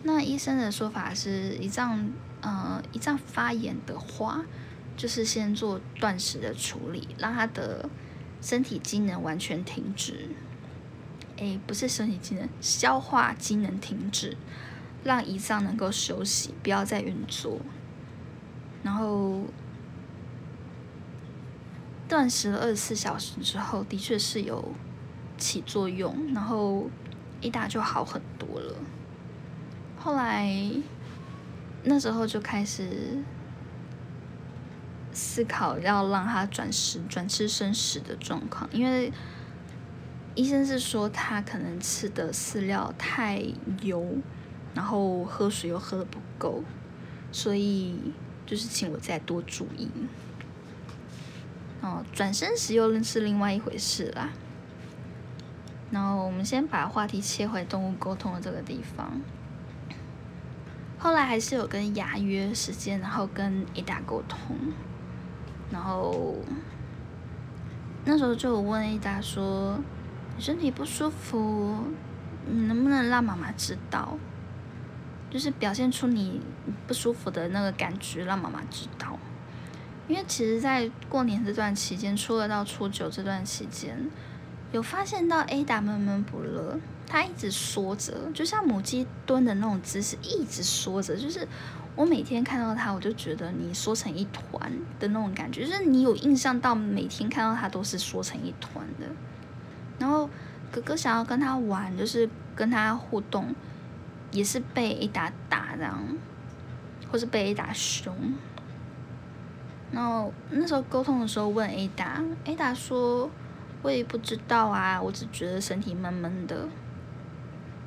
[0.04, 4.46] 那医生的说法是，胰脏呃胰脏发炎的话，
[4.96, 7.90] 就是先做断食的处理，让他的
[8.42, 10.30] 身体机能完全停止。
[11.38, 14.38] 诶，不是身体机能，消化机能停止，
[15.08, 17.62] 让胰脏能够休息，不要再运作。
[18.84, 19.40] 然后
[22.10, 24.74] 断食了二十四小时之后，的确是有
[25.38, 26.90] 起作用，然后
[27.40, 28.76] 一打就好很多了。
[29.98, 30.70] 后来
[31.84, 33.18] 那时候就开始
[35.14, 39.10] 思考要让他转食、转吃生食的状况，因为
[40.36, 43.42] 医生是说他可能吃的饲料太
[43.82, 44.18] 油，
[44.78, 46.64] 然后喝水又喝的不够，
[47.32, 48.00] 所以
[48.46, 49.90] 就是请我再多注意。
[51.82, 54.30] 哦，转身时又是另外一回事啦。
[55.90, 59.20] 然后我们先把话题切回动物沟通的这个地方。
[61.00, 64.56] 后来还是有跟牙约时间，然后跟 Ada 沟通，
[65.72, 66.36] 然后
[68.06, 69.80] 那时候就问 Ada 说
[70.38, 71.80] ：“你身体不舒服，
[72.46, 74.20] 你能不能让妈妈知道？
[75.38, 76.42] 就是表现出你
[76.88, 79.20] 不舒服的那个感觉，让妈妈知道。
[80.08, 84.10] 因为其实，在过年这段期间，初二到初九这段期间，
[84.72, 91.16] 有发现到 Ada 闷闷不乐。”他一直缩着，就像母鸡蹲的那种姿势，一直缩着。
[91.16, 91.48] 就是
[91.96, 99.06] 我每天看到他，我就觉得你缩成一团的那种感觉，就是你有印象到每天看到他都是缩成一团的。
[100.00, 100.28] 然后
[100.72, 103.54] 哥哥想要跟他玩，就是跟他互动，
[104.32, 106.04] 也是被一打打这样，
[107.12, 108.16] 或是被一打凶。
[109.92, 113.30] 然后那时候沟通的时候问 A 达，A 达说
[113.82, 116.68] 我也不知道啊，我只觉得身体闷闷的。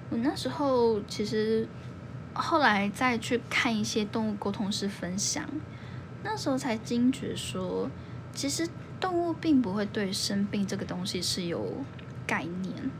[0.09, 1.69] 我那时候其实
[2.33, 5.45] 后来再去看一些动物沟通师分享，
[6.25, 7.91] 那时候才惊觉说，
[8.33, 8.67] 其实
[8.99, 11.85] 动物并不会对生病这个东西是有
[12.27, 12.91] 概念，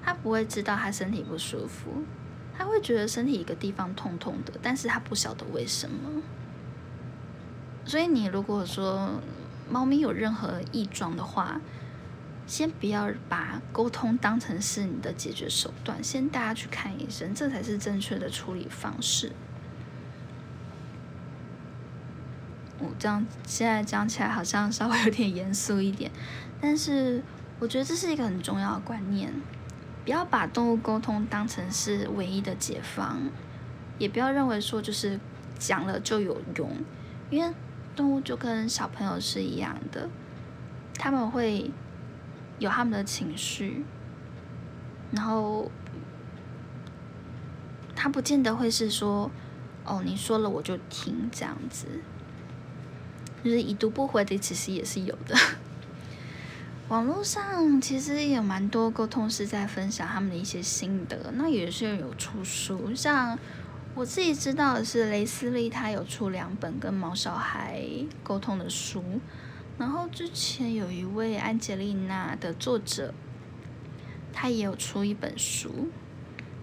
[0.00, 2.04] 它不会知道它身体不舒服，
[2.56, 6.22] 他会觉得身体一个地方痛痛的，但是他不晓得为什么。
[7.84, 9.20] 所以你如果说
[9.68, 11.60] 猫咪有任何异状的话，
[12.46, 19.32] 先不要把沟通当成是你的解决手段，先带它去看医生，这才是正确的处理方式。
[22.78, 26.10] 我这样现在讲起来好像稍微有点严肃一点，
[26.60, 27.22] 但是
[27.58, 29.32] 我觉得这是一个很重要的观念，
[30.04, 33.30] 不要把动物沟通当成是唯一的解方，
[33.98, 35.18] 也不要认为说就是
[35.58, 36.70] 讲了就有用，
[37.30, 37.54] 因为
[37.96, 40.08] 动物就跟小朋友是一样的，
[40.94, 41.70] 他们会。
[42.60, 43.84] 有他们的情绪，
[45.10, 45.68] 然后
[47.96, 49.28] 他不见得会是说，
[49.84, 51.88] 哦，你说了我就听这样子，
[53.42, 55.36] 就是已读不回的，其实也是有的。
[56.94, 63.36] 网络上其实也有蛮多沟通师在分享他们的一些心得，那有些有出书，像
[63.96, 67.84] 我自己知道的是雷斯利，他有出两本跟毛小孩
[68.22, 69.02] 沟通的书。
[69.76, 73.12] 然后之前有一位安吉丽娜的作者，
[74.32, 75.88] 他也有出一本书。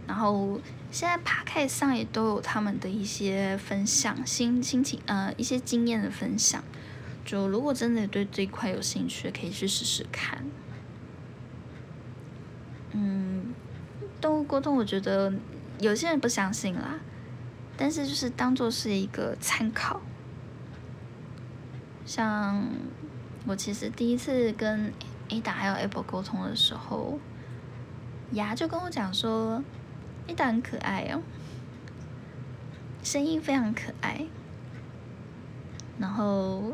[0.07, 0.61] 然后
[0.91, 6.63] 现在 p 开上也都有他们的一些分享，心心情呃一些经验的分享。
[7.31, 10.43] 就如果真的对这一块有兴趣，可以去试试看。
[12.91, 13.53] 嗯，
[14.19, 15.31] 动物沟通，我觉得
[15.79, 16.99] 有些人不相信啦，
[17.77, 20.01] 但是就是当做是一个参考。
[22.05, 22.67] 像
[23.47, 24.91] 我其实第一次跟
[25.29, 27.17] Ada 还有 Apple 沟通的时候，
[28.33, 29.63] 牙就跟我讲说
[30.27, 31.21] ，Ada 很可爱哦，
[33.01, 34.25] 声音非常可爱。
[35.97, 36.73] 然后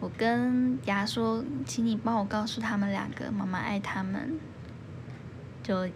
[0.00, 4.40] 我跟牙说，请你帮我告诉他们两个，妈妈爱他们。
[5.62, 5.86] 就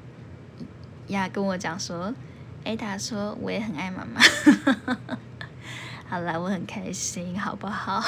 [1.07, 2.15] 牙跟我讲说
[2.65, 4.21] ，Ada 说我也很爱妈妈。
[6.07, 8.05] 好了，我很开心，好不好？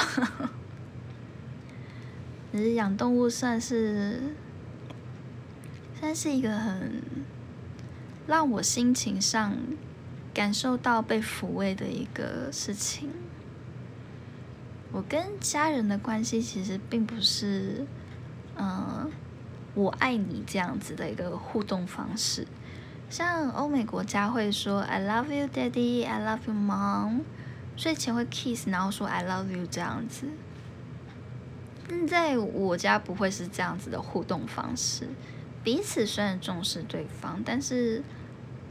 [2.51, 4.35] 其实养动物算是
[5.99, 7.01] 算是一个很
[8.27, 9.57] 让我心情上
[10.33, 13.09] 感受到被抚慰的一个事情。
[14.97, 17.85] 我跟家人的关系其实并不是
[18.57, 19.11] 嗯
[19.75, 22.47] 我爱你这样子的一个互动方式，
[23.07, 27.19] 像欧美国家会说 I love you, Daddy, I love you, Mom。
[27.75, 30.29] 睡前会 kiss，然后说 I love you 这样子。
[32.07, 35.07] 在我家不会是这样子的互动方式。
[35.63, 38.01] 彼此虽然重视对方，但是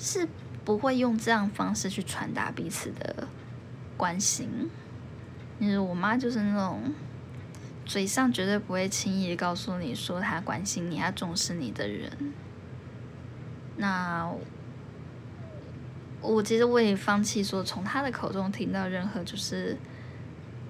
[0.00, 0.26] 是
[0.64, 3.28] 不会用这样方式去传达彼此的
[3.96, 4.68] 关心。
[5.60, 6.80] 就是我妈就是那种
[7.84, 12.10] 嘴上绝对不会轻易告诉你说她关心你、她重视你的人。
[13.76, 14.30] 那
[16.22, 19.76] 我其实我也放弃说从他的口中听到任何就是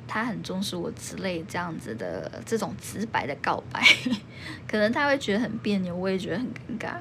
[0.08, 3.80] 他很重视我之类这样子的这种直白的告白，
[4.68, 6.94] 可能他会觉得很别扭，我也觉得很尴尬。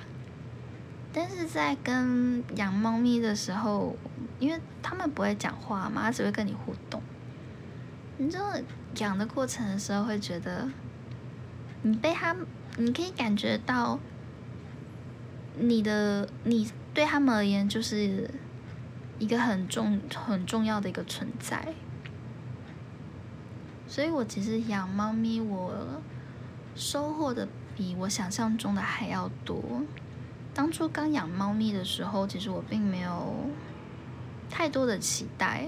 [1.12, 3.96] 但是在跟养猫咪的时候，
[4.40, 7.02] 因为他们不会讲话嘛，它只会跟你互动。
[8.18, 8.40] 你就
[8.98, 10.70] 养的过程的时候，会觉得
[11.82, 12.36] 你被他，
[12.78, 14.00] 你可以感觉到
[15.58, 18.30] 你的你对他们而言就是
[19.20, 21.74] 一个很重很重要的一个存在。
[23.88, 26.02] 所以我其实养猫咪，我
[26.76, 29.62] 收获的比我想象中的还要多。
[30.54, 33.50] 当初刚养猫咪的时候，其实我并没有
[34.50, 35.68] 太多的期待。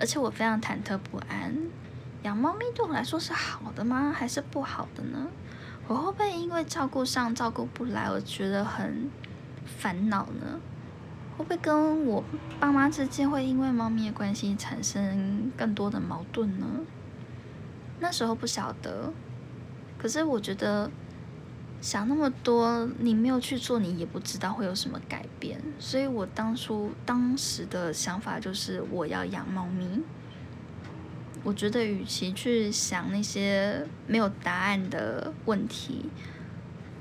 [0.00, 1.54] 而且我非常忐忑不安，
[2.22, 4.12] 养猫咪对我来说是好的吗？
[4.16, 5.28] 还是不好的呢？
[5.86, 9.10] 我会不会因为照顾上照顾不来，我觉得很
[9.64, 10.58] 烦恼呢？
[11.36, 12.24] 会不会跟我
[12.58, 16.66] 爸妈之间会因为猫咪的关系产生更多的矛盾呢？
[18.00, 19.12] 那时候不晓得，
[19.98, 20.90] 可是我觉得。
[21.80, 25.58] 想那么多，你没有去做，你也不知道会有什么改变。
[25.78, 30.02] 所以我当初当时的想法就是我要养猫咪。
[31.42, 36.10] 我觉得与其去想那些没有答案的问题，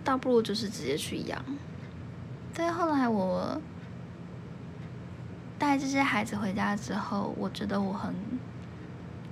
[0.01, 1.43] 倒不如就是直接去养。
[2.53, 3.61] 但后来我
[5.57, 8.15] 带这些孩子回家之后，我觉得我很，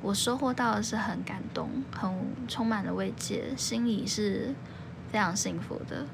[0.02, 2.14] 我收获到的是很感动，很
[2.50, 4.54] 充满了慰藉，心里是。
[5.18, 6.06] 非常幸福的，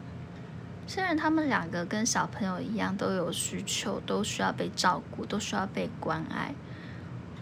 [0.88, 6.56] 虽然他们两个跟小朋友一样都有需求，都需要被照顾，都需要被关爱。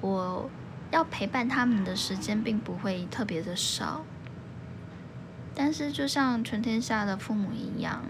[0.01, 0.49] 我
[0.89, 4.03] 要陪伴他们的时间并不会特别的少，
[5.53, 8.01] 但是就像全天下的父母一样，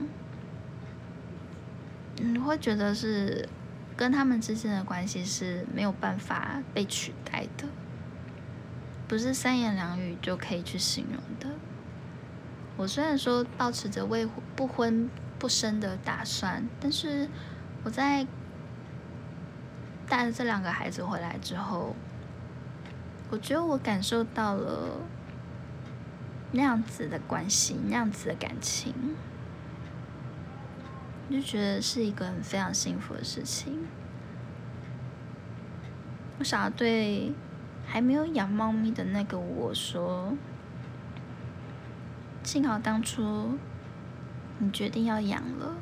[2.16, 3.49] 你会觉得是
[3.97, 7.68] 跟他们之间的关系是没有办法被取代的，
[9.10, 11.58] 不是三言两语就可以去形容的。
[12.82, 15.07] 我虽然说保持着未不婚
[15.38, 17.29] 不生的打算，但是
[17.84, 18.25] 我在
[20.09, 21.95] 带了这两个孩子回来之后，
[23.29, 24.97] 我觉得我感受到了
[26.53, 28.95] 那样子的关系，那样子的感情，
[31.29, 33.77] 就觉得是一个很非常幸福的事情。
[36.39, 37.32] 我想要对
[37.86, 40.34] 还没有养猫咪的那个我说。
[42.43, 43.57] 幸好当初
[44.57, 45.75] 你决定要养了，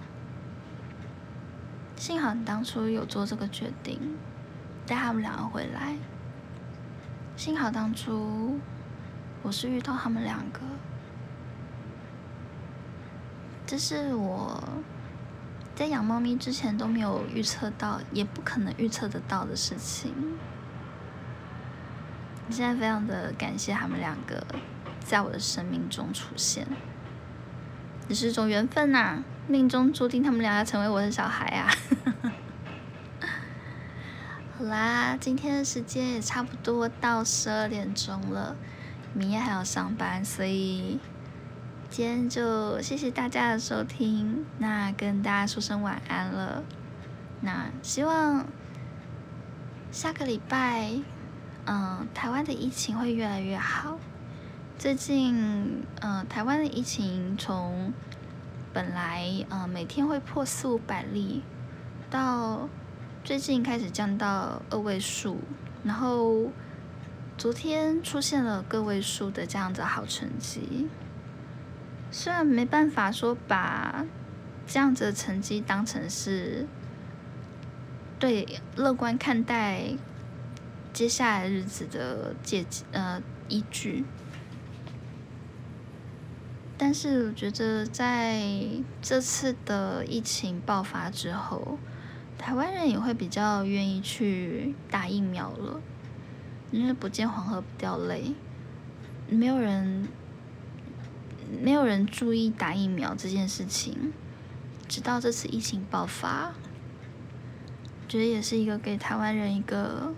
[1.96, 4.18] 幸好你当初有做这个决定，
[4.86, 5.96] 带他们两个回来。
[7.36, 8.60] 幸好当初
[9.42, 10.60] 我是遇到他们两个，
[13.66, 14.62] 这是我
[15.74, 20.14] 在养猫咪之前都没有预测到，也不可能预测得到的事情。
[22.50, 24.46] 现在非常的感谢他们两个。
[25.10, 26.68] 在我的生命中出现，
[28.08, 31.74] 只是一种缘分呐，命中注定他们俩要成为我的小孩啊！
[34.56, 38.56] 好啦，今天的时间也差不多到十二点钟了，
[39.16, 41.00] 明天还要上班，所以
[41.90, 46.64] 今天就谢谢大家的收听，那跟大家说声晚安了。
[47.42, 48.46] 那希望
[49.92, 50.92] 下个礼拜，
[51.66, 53.98] 嗯，台湾的疫情会越来越好。
[54.80, 57.92] 最近，呃，台湾的疫情从
[58.72, 61.44] 本来呃每天会破四五百例，
[62.10, 62.70] 到
[63.26, 65.40] 最近开始降到二位数，
[65.84, 66.50] 然后
[67.38, 70.88] 昨天出现了个位数的这样子好成绩。
[72.10, 74.06] 虽然没办法说把
[74.66, 76.66] 这样子的成绩当成是
[78.18, 79.98] 对乐观看待
[80.94, 84.06] 接下来日子的借呃依据。
[86.80, 88.42] 但是我觉得，在
[89.02, 91.78] 这次的疫情爆发之后，
[92.38, 95.82] 台湾人也会比较愿意去打疫苗了。
[96.72, 98.36] 因为不见黄河不掉泪，
[99.28, 100.08] 没有人
[101.62, 104.14] 没有人注意打疫苗这件事情，
[104.88, 106.54] 直到这次疫情爆发，
[108.08, 110.14] 觉得也是一个给台湾人一个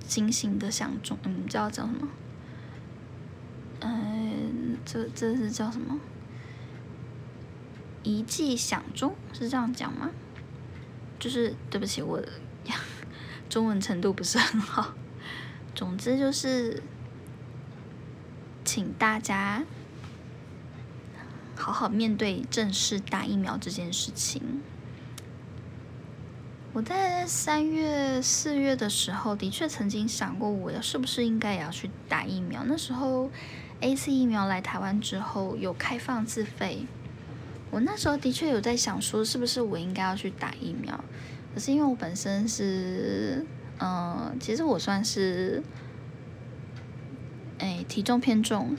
[0.00, 1.16] 警醒的象征。
[1.22, 2.08] 嗯，知道叫什么？
[3.82, 5.98] 嗯这这是叫什么？
[8.02, 10.10] 一记响钟是这样讲吗？
[11.18, 12.20] 就是对不起，我
[13.48, 14.94] 中文程度不是很好。
[15.74, 16.82] 总之就是，
[18.64, 19.62] 请大家
[21.54, 24.60] 好好面对正式打疫苗这件事情。
[26.72, 32.64] 我在三月、四月的时候，的确曾经想过，我要是不是应该也要去打疫苗。
[32.66, 33.30] 那时候
[33.82, 36.86] ，A C 疫苗来台湾之后有开放自费，
[37.70, 41.04] 我那时候的确有在想说，是不是我应该要去打疫苗。
[41.54, 43.44] 可是因为我本身是，
[43.78, 45.62] 嗯，其实我算是，
[47.58, 48.74] 哎，体重偏重，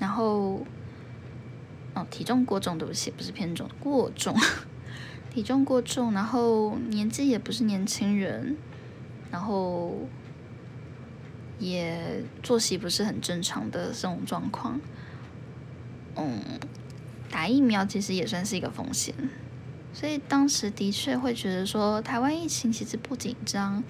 [0.00, 0.66] 然后，
[1.94, 4.34] 哦，体重过重，对不起，不是偏重，过重。
[5.30, 8.56] 体重过重，然后年纪也不是年轻人，
[9.30, 9.96] 然后
[11.62, 14.80] 也作息不是很正常的这种状况，
[16.16, 16.40] 嗯，
[17.30, 19.14] 打疫苗其实也算是一个风险，
[19.92, 23.84] 所以当时的确会觉得说，台湾疫情其实不紧张，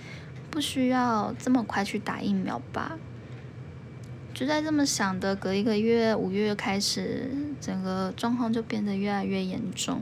[0.50, 2.98] 不需要这么快去打疫苗吧。
[4.34, 10.00] 就在这么想的，隔一个月，五月开始，整个状况就变得越来越严重。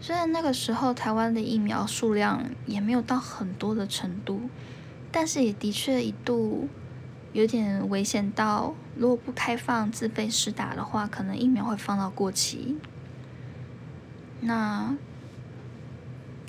[0.00, 4.50] 虽然那个时候台湾的疫苗数量也没有到很多的程度，
[5.16, 6.68] 但是也的确一度
[7.32, 12.76] 有点危险到，如果不开放自费试打的话，可能疫苗会放到过期。
[14.40, 14.96] 那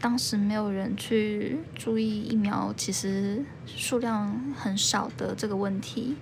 [0.02, 6.18] 当时没有人去注意疫苗其实数量很少的这个问题，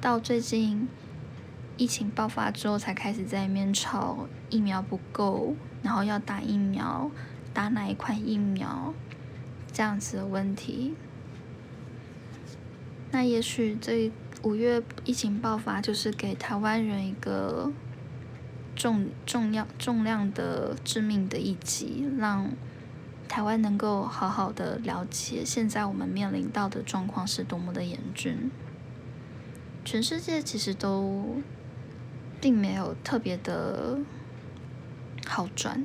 [0.00, 0.88] 到最近
[1.76, 5.54] 疫情爆发之后才开始在面吵疫苗不够。
[5.82, 7.10] 然后要打疫苗，
[7.52, 8.94] 打哪一款疫苗，
[9.70, 10.94] 这样子的问题。
[13.12, 14.10] 那也许这
[14.42, 17.70] 五月疫情爆发，就是给台湾人一个
[18.74, 22.50] 重重要重量的致命的一击，让
[23.28, 28.50] 台湾能够好好的了解现在我们面临到的状况是多么的严峻。
[29.84, 31.36] 全世界其实都
[32.40, 34.00] 并没有特别的。
[35.24, 35.84] 好转。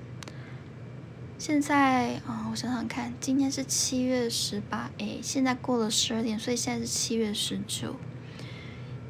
[1.39, 7.95] 现在啊，我想想看，今天是七月十八，哎，现在过了十二点，所以现在是七月十九。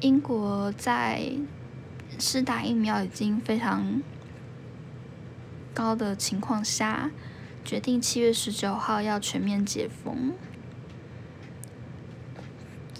[0.00, 1.32] 英国在
[2.18, 4.02] 施打疫苗已经非常
[5.72, 7.10] 高的情况下，
[7.64, 10.34] 决定七月十九号要全面解封。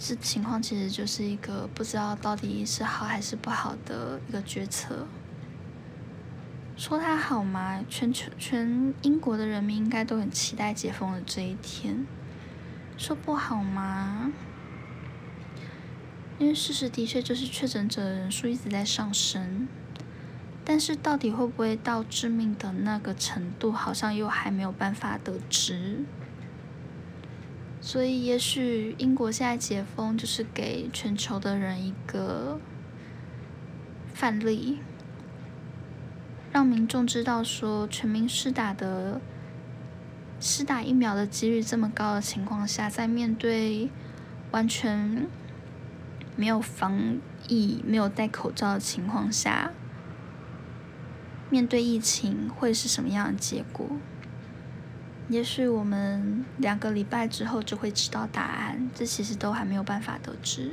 [0.00, 5.06] 这情况其实就是一个不知道到底是好还是不好的一个决策。
[6.78, 7.84] 说它好吗？
[7.88, 12.06] 全球全英国的人民应该都很期待解封的这一天。
[12.96, 14.32] 说不好吗？
[16.38, 19.66] 因为事实的确就是确诊者人数一直在上升，
[20.64, 26.04] 但是到底会不会到致命的那个程度，好像又还没有办法得知。
[27.80, 32.60] 所以，也许英国现在解封，就是给全球的人一个
[34.14, 34.78] 范例。
[36.58, 39.20] 让民众知道，说全民施打的
[40.40, 43.88] 施打疫苗的几率这么高的情况下，在面对
[44.50, 45.28] 完全
[46.34, 49.70] 没有防疫、没有戴口罩的情况下，
[51.48, 53.86] 面对疫情会是什么样的结果？
[55.28, 60.72] 也许我们两个礼拜之后就会知道答案，这其实都还没有办法得知。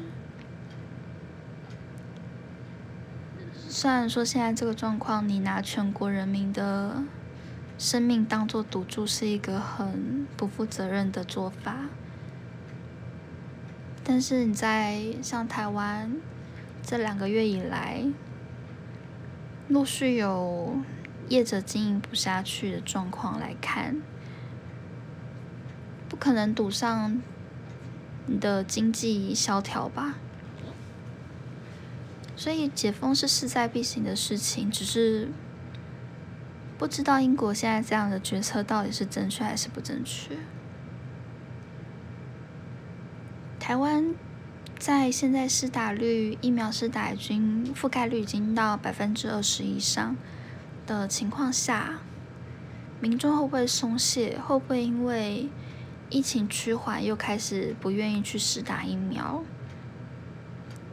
[3.78, 7.04] 虽然说现在这个状况，你拿全国人民的
[7.78, 11.90] 生命当做赌注是一个很不负责任的做法，
[14.02, 16.16] 但是你在像台湾
[16.82, 18.06] 这两个月以来，
[19.68, 20.78] 陆续有
[21.28, 24.02] 业者经营不下去的状况来看，
[26.08, 27.22] 不可能赌上
[28.26, 30.16] 你的经济萧条吧？
[32.36, 35.30] 所以解封是势在必行的事情，只是
[36.78, 40.38] 不知道英国现在这样的决策到底是正确还是不正确。
[43.60, 44.14] 台湾
[44.78, 50.16] 在现在施打率疫苗施打已经覆盖率已经到百分之二十以上
[50.86, 52.02] 的情况下，
[53.00, 54.38] 民众会不会松懈？
[54.46, 55.50] 会不会因为
[56.10, 59.44] 疫情趋缓又开始不愿意去施打疫苗？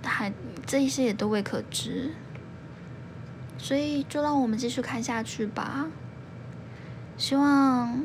[0.03, 0.33] 还
[0.67, 2.11] 这一些也都未可知，
[3.59, 5.87] 所以就让我们继续看下去吧。
[7.17, 8.05] 希望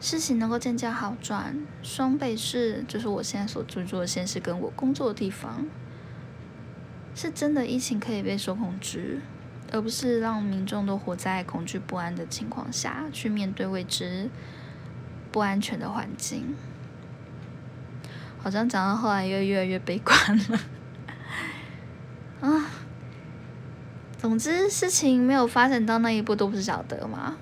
[0.00, 1.56] 事情能够渐渐好转。
[1.82, 5.66] 双北市就是我现在所居住的县市，跟我工作的地方，
[7.14, 9.20] 是真的疫情可以被受控制，
[9.72, 14.28] 而不是让民众都活在恐惧不安的情况下去面对未知、
[15.32, 16.54] 不安全的环境。
[18.48, 20.16] 好像讲到后来又越来越悲观
[20.48, 20.60] 了，
[22.48, 22.64] 啊！
[24.16, 27.36] 总之，事情没有发展到那一步都不晓得嘛。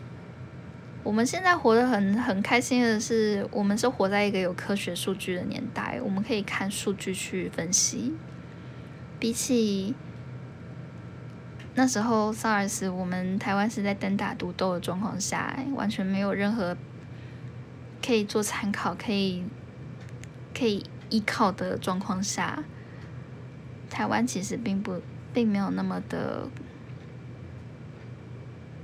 [1.05, 8.13] 我们现在活得很很开心的是，我们是活在一个有科学数据的年代，我们可以看数据去分析。
[9.21, 9.95] 比起
[11.77, 16.77] 那时候 SARS，我们台湾是在单打独斗的状况下，完全没有任何
[18.05, 19.45] 可以做参考、可以
[20.53, 22.65] 可以依靠的状况下，
[23.91, 25.01] 台湾其实并不
[25.33, 26.49] 并没有那么的。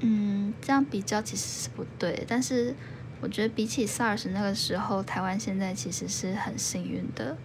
[0.04, 2.74] 嗯，这样比较其实是不对，但是
[3.20, 7.38] 我觉得比起 SARS 那个时候，台湾现在其实是很幸运的，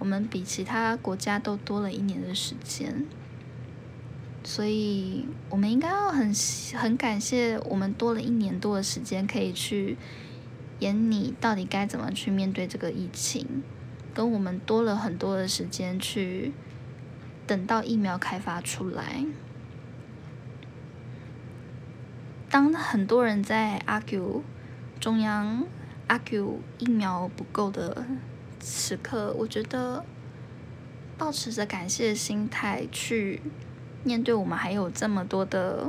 [0.00, 3.06] 我们比其他国家都多了一年的时间，
[4.42, 6.34] 所以我们应该要很
[6.74, 9.96] 很感谢我们多了一年多的时间，可以去
[10.80, 13.62] 演你到底该怎么去面对这个疫情，
[14.20, 16.52] 跟我们多了很多的时间去
[17.46, 19.24] 等到疫苗开发出来。
[22.50, 24.42] 当很多人在 argue
[25.00, 25.64] 中央
[26.06, 28.04] argue 疫苗不够的
[28.62, 30.04] 时刻，我觉得
[31.16, 33.40] 保持着感谢的心态去
[34.04, 35.88] 面对，我们还有这么多的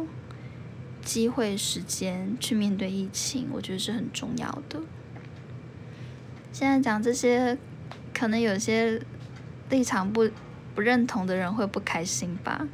[1.03, 4.79] 机会、时间去面对疫情，我觉得是很重要的。
[6.53, 7.57] 现在讲这些，
[8.13, 9.01] 可能有些
[9.69, 10.29] 立场不
[10.75, 12.67] 不认同的人会不开心吧，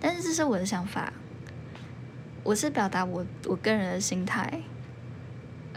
[0.00, 1.12] 但是这是我的想法。
[2.42, 4.62] 我是表达我我个人的心态，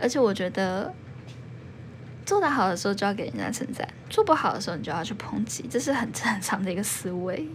[0.02, 0.94] 而且我觉得
[2.26, 7.50] 做得好的时候就要给人家称赞，做不好的时候你就要去抨击，这是很 正常的一个思维。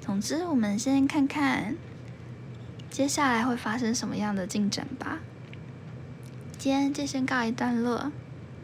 [0.00, 1.76] 总之，我们先看看
[2.88, 5.20] 接下来会发生什么样的进展吧。
[6.56, 8.10] 今天就先告一段落，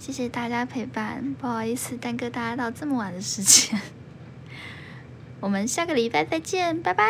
[0.00, 3.78] 谢谢大家陪伴，不好意思耽搁大家到这么晚的时间，
[5.40, 7.04] 我们下个礼拜再见，拜拜。